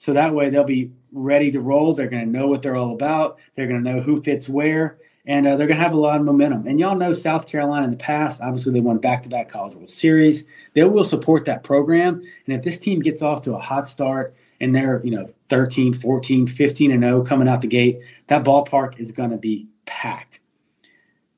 So 0.00 0.12
that 0.14 0.34
way 0.34 0.50
they'll 0.50 0.64
be 0.64 0.90
ready 1.12 1.52
to 1.52 1.60
roll. 1.60 1.94
They're 1.94 2.08
going 2.08 2.24
to 2.24 2.38
know 2.38 2.48
what 2.48 2.62
they're 2.62 2.74
all 2.74 2.92
about. 2.92 3.38
They're 3.54 3.68
going 3.68 3.84
to 3.84 3.92
know 3.92 4.00
who 4.00 4.20
fits 4.20 4.48
where 4.48 4.98
and 5.24 5.46
uh, 5.46 5.56
they're 5.56 5.66
going 5.66 5.78
to 5.78 5.82
have 5.82 5.92
a 5.92 6.00
lot 6.00 6.18
of 6.18 6.26
momentum. 6.26 6.66
And 6.66 6.80
y'all 6.80 6.96
know 6.96 7.14
South 7.14 7.46
Carolina 7.46 7.84
in 7.84 7.92
the 7.92 7.96
past, 7.96 8.40
obviously 8.40 8.72
they 8.72 8.80
won 8.80 8.98
back-to-back 8.98 9.48
College 9.48 9.74
World 9.74 9.90
Series. 9.90 10.44
They 10.74 10.84
will 10.84 11.04
support 11.04 11.44
that 11.44 11.62
program, 11.62 12.22
and 12.46 12.56
if 12.56 12.62
this 12.62 12.78
team 12.78 13.00
gets 13.00 13.22
off 13.22 13.42
to 13.42 13.54
a 13.54 13.58
hot 13.58 13.88
start 13.88 14.34
and 14.60 14.74
they're 14.74 15.00
you 15.04 15.10
know 15.10 15.28
13, 15.48 15.94
14, 15.94 16.46
15 16.46 16.90
and 16.90 17.02
0 17.02 17.22
coming 17.22 17.48
out 17.48 17.60
the 17.60 17.68
gate, 17.68 18.00
that 18.28 18.44
ballpark 18.44 18.98
is 18.98 19.12
going 19.12 19.30
to 19.30 19.36
be 19.36 19.68
packed. 19.86 20.40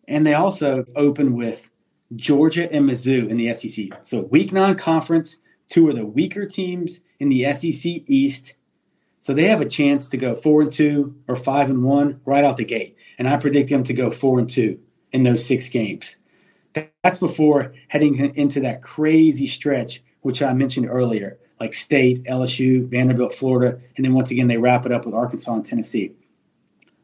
And 0.06 0.26
they 0.26 0.34
also 0.34 0.84
open 0.94 1.34
with 1.34 1.70
Georgia 2.14 2.70
and 2.70 2.88
Mizzou 2.88 3.28
in 3.28 3.36
the 3.36 3.54
SEC. 3.54 3.86
So 4.02 4.20
week 4.20 4.52
nine 4.52 4.76
conference, 4.76 5.36
two 5.68 5.88
of 5.88 5.96
the 5.96 6.06
weaker 6.06 6.46
teams 6.46 7.00
in 7.18 7.28
the 7.28 7.52
SEC 7.54 8.02
East. 8.06 8.54
So 9.20 9.32
they 9.32 9.44
have 9.44 9.62
a 9.62 9.68
chance 9.68 10.08
to 10.10 10.18
go 10.18 10.36
four 10.36 10.60
and 10.60 10.72
two 10.72 11.16
or 11.26 11.36
five 11.36 11.70
and 11.70 11.82
one 11.82 12.20
right 12.26 12.44
out 12.44 12.58
the 12.58 12.64
gate 12.64 12.93
and 13.18 13.29
I 13.29 13.37
predict 13.37 13.70
them 13.70 13.85
to 13.85 13.94
go 13.94 14.11
four 14.11 14.38
and 14.38 14.50
two 14.50 14.81
in 15.12 15.22
those 15.22 15.44
six 15.44 15.68
games. 15.68 16.16
That's 17.03 17.18
before 17.18 17.74
heading 17.88 18.35
into 18.35 18.61
that 18.61 18.83
crazy 18.83 19.46
stretch, 19.46 20.03
which 20.22 20.42
I 20.42 20.53
mentioned 20.53 20.88
earlier, 20.90 21.38
like 21.61 21.72
State, 21.72 22.24
LSU, 22.24 22.88
Vanderbilt, 22.88 23.33
Florida, 23.33 23.81
and 23.96 24.05
then 24.05 24.12
once 24.12 24.31
again 24.31 24.48
they 24.48 24.57
wrap 24.57 24.85
it 24.87 24.92
up 24.92 25.05
with 25.05 25.14
Arkansas 25.14 25.55
and 25.55 25.64
Tennessee. 25.64 26.12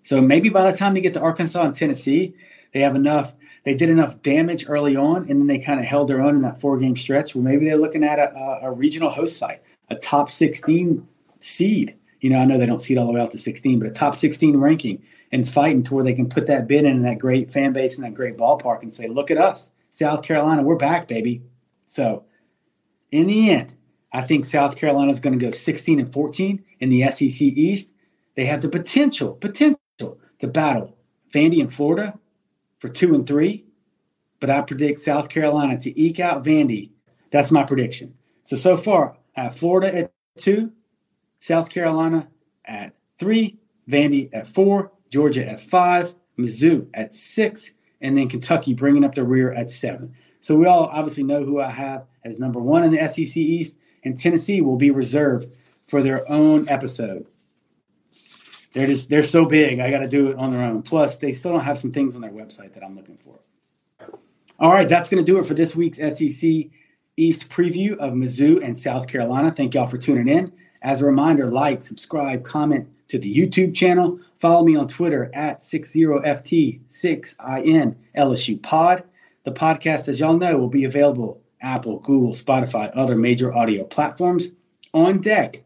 So 0.02 0.20
maybe 0.20 0.48
by 0.48 0.70
the 0.70 0.76
time 0.76 0.94
they 0.94 1.00
get 1.00 1.14
to 1.14 1.20
Arkansas 1.20 1.62
and 1.62 1.74
Tennessee, 1.74 2.34
they 2.72 2.80
have 2.80 2.96
enough. 2.96 3.34
They 3.62 3.74
did 3.74 3.90
enough 3.90 4.22
damage 4.22 4.64
early 4.68 4.96
on, 4.96 5.28
and 5.28 5.40
then 5.40 5.46
they 5.46 5.58
kind 5.58 5.78
of 5.78 5.84
held 5.84 6.08
their 6.08 6.22
own 6.22 6.34
in 6.34 6.42
that 6.42 6.62
four-game 6.62 6.96
stretch. 6.96 7.34
Where 7.34 7.44
maybe 7.44 7.66
they're 7.66 7.76
looking 7.76 8.02
at 8.02 8.18
a, 8.18 8.60
a 8.62 8.72
regional 8.72 9.10
host 9.10 9.36
site, 9.36 9.60
a 9.90 9.96
top 9.96 10.30
16 10.30 11.06
seed. 11.40 11.96
You 12.20 12.30
know, 12.30 12.38
I 12.38 12.46
know 12.46 12.58
they 12.58 12.66
don't 12.66 12.80
seed 12.80 12.96
all 12.96 13.06
the 13.06 13.12
way 13.12 13.20
out 13.20 13.32
to 13.32 13.38
16, 13.38 13.78
but 13.78 13.88
a 13.88 13.92
top 13.92 14.16
16 14.16 14.56
ranking 14.56 15.02
and 15.32 15.48
fighting 15.48 15.82
to 15.84 15.94
where 15.94 16.04
they 16.04 16.14
can 16.14 16.28
put 16.28 16.46
that 16.46 16.66
bid 16.66 16.84
in, 16.84 17.02
that 17.02 17.18
great 17.18 17.52
fan 17.52 17.72
base 17.72 17.96
and 17.96 18.06
that 18.06 18.14
great 18.14 18.36
ballpark 18.36 18.82
and 18.82 18.92
say, 18.92 19.06
look 19.06 19.30
at 19.30 19.38
us, 19.38 19.70
South 19.90 20.22
Carolina, 20.22 20.62
we're 20.62 20.76
back, 20.76 21.08
baby. 21.08 21.42
So 21.86 22.24
in 23.10 23.26
the 23.26 23.50
end, 23.50 23.74
I 24.12 24.22
think 24.22 24.44
South 24.44 24.76
Carolina 24.76 25.12
is 25.12 25.20
going 25.20 25.38
to 25.38 25.44
go 25.44 25.52
16 25.52 26.00
and 26.00 26.12
14 26.12 26.64
in 26.80 26.88
the 26.88 27.08
SEC 27.10 27.40
East. 27.40 27.92
They 28.34 28.44
have 28.46 28.62
the 28.62 28.68
potential, 28.68 29.34
potential 29.34 29.78
to 29.98 30.48
battle 30.48 30.96
Vandy 31.32 31.60
and 31.60 31.72
Florida 31.72 32.18
for 32.78 32.88
two 32.88 33.14
and 33.14 33.26
three, 33.26 33.66
but 34.40 34.50
I 34.50 34.62
predict 34.62 34.98
South 34.98 35.28
Carolina 35.28 35.78
to 35.80 36.00
eke 36.00 36.18
out 36.18 36.44
Vandy. 36.44 36.90
That's 37.30 37.50
my 37.50 37.62
prediction. 37.62 38.14
So 38.42 38.56
so 38.56 38.76
far, 38.76 39.16
I 39.36 39.44
have 39.44 39.56
Florida 39.56 39.94
at 39.94 40.12
two, 40.38 40.72
South 41.38 41.70
Carolina 41.70 42.28
at 42.64 42.94
three, 43.18 43.58
Vandy 43.88 44.30
at 44.32 44.48
four, 44.48 44.92
Georgia 45.10 45.48
at 45.48 45.60
five, 45.60 46.14
Mizzou 46.38 46.88
at 46.94 47.12
six, 47.12 47.72
and 48.00 48.16
then 48.16 48.28
Kentucky 48.28 48.74
bringing 48.74 49.04
up 49.04 49.14
the 49.14 49.24
rear 49.24 49.52
at 49.52 49.70
seven. 49.70 50.14
So 50.40 50.56
we 50.56 50.66
all 50.66 50.84
obviously 50.84 51.24
know 51.24 51.44
who 51.44 51.60
I 51.60 51.70
have 51.70 52.06
as 52.24 52.38
number 52.38 52.60
one 52.60 52.84
in 52.84 52.92
the 52.92 53.08
SEC 53.08 53.36
East, 53.36 53.78
and 54.04 54.18
Tennessee 54.18 54.60
will 54.60 54.76
be 54.76 54.90
reserved 54.90 55.46
for 55.86 56.02
their 56.02 56.22
own 56.30 56.68
episode. 56.68 57.26
they're 58.72 58.86
just 58.86 59.08
they're 59.10 59.22
so 59.22 59.44
big. 59.44 59.80
I 59.80 59.90
got 59.90 60.00
to 60.00 60.08
do 60.08 60.30
it 60.30 60.36
on 60.36 60.52
their 60.52 60.62
own. 60.62 60.82
Plus, 60.82 61.16
they 61.16 61.32
still 61.32 61.52
don't 61.52 61.64
have 61.64 61.78
some 61.78 61.92
things 61.92 62.14
on 62.14 62.22
their 62.22 62.30
website 62.30 62.74
that 62.74 62.84
I'm 62.84 62.96
looking 62.96 63.18
for. 63.18 63.40
All 64.58 64.72
right, 64.72 64.88
that's 64.88 65.08
going 65.08 65.24
to 65.24 65.30
do 65.30 65.38
it 65.38 65.46
for 65.46 65.54
this 65.54 65.74
week's 65.74 65.98
SEC 65.98 66.70
East 67.16 67.48
preview 67.48 67.96
of 67.96 68.14
Mizzou 68.14 68.64
and 68.64 68.76
South 68.76 69.08
Carolina. 69.08 69.52
Thank 69.52 69.74
y'all 69.74 69.88
for 69.88 69.98
tuning 69.98 70.28
in. 70.28 70.52
As 70.82 71.02
a 71.02 71.06
reminder, 71.06 71.50
like, 71.50 71.82
subscribe, 71.82 72.44
comment 72.44 72.88
to 73.10 73.18
the 73.18 73.32
YouTube 73.32 73.72
channel. 73.74 74.18
Follow 74.38 74.64
me 74.64 74.74
on 74.76 74.88
Twitter 74.88 75.30
at 75.34 75.60
60FT6IN 75.60 77.96
LSU 78.16 78.62
Pod. 78.62 79.04
The 79.44 79.52
podcast, 79.52 80.08
as 80.08 80.18
y'all 80.20 80.36
know, 80.36 80.56
will 80.56 80.68
be 80.68 80.84
available 80.84 81.42
Apple, 81.60 81.98
Google, 81.98 82.32
Spotify, 82.32 82.90
other 82.94 83.16
major 83.16 83.52
audio 83.54 83.84
platforms. 83.84 84.48
On 84.92 85.20
deck, 85.20 85.62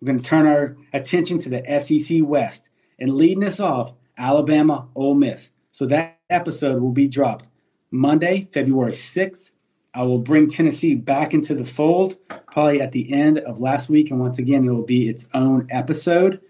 we're 0.00 0.06
going 0.06 0.18
to 0.18 0.24
turn 0.24 0.46
our 0.46 0.76
attention 0.92 1.38
to 1.40 1.48
the 1.48 1.62
SEC 1.80 2.18
West 2.22 2.68
and 2.98 3.14
leading 3.14 3.44
us 3.44 3.60
off, 3.60 3.92
Alabama 4.18 4.88
Ole 4.94 5.14
Miss. 5.14 5.52
So 5.70 5.86
that 5.86 6.18
episode 6.28 6.82
will 6.82 6.92
be 6.92 7.08
dropped 7.08 7.46
Monday, 7.90 8.48
February 8.52 8.92
6th. 8.92 9.51
I 9.94 10.02
will 10.04 10.18
bring 10.18 10.48
Tennessee 10.48 10.94
back 10.94 11.34
into 11.34 11.54
the 11.54 11.66
fold 11.66 12.16
probably 12.46 12.80
at 12.80 12.92
the 12.92 13.12
end 13.12 13.38
of 13.38 13.60
last 13.60 13.90
week. 13.90 14.10
And 14.10 14.20
once 14.20 14.38
again, 14.38 14.64
it 14.64 14.70
will 14.70 14.82
be 14.84 15.08
its 15.08 15.28
own 15.34 15.66
episode. 15.70 16.40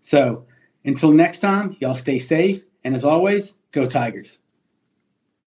So 0.00 0.46
until 0.84 1.10
next 1.10 1.40
time, 1.40 1.76
y'all 1.80 1.94
stay 1.94 2.18
safe. 2.18 2.62
And 2.84 2.94
as 2.94 3.04
always, 3.04 3.54
go 3.72 3.86
Tigers. 3.86 4.38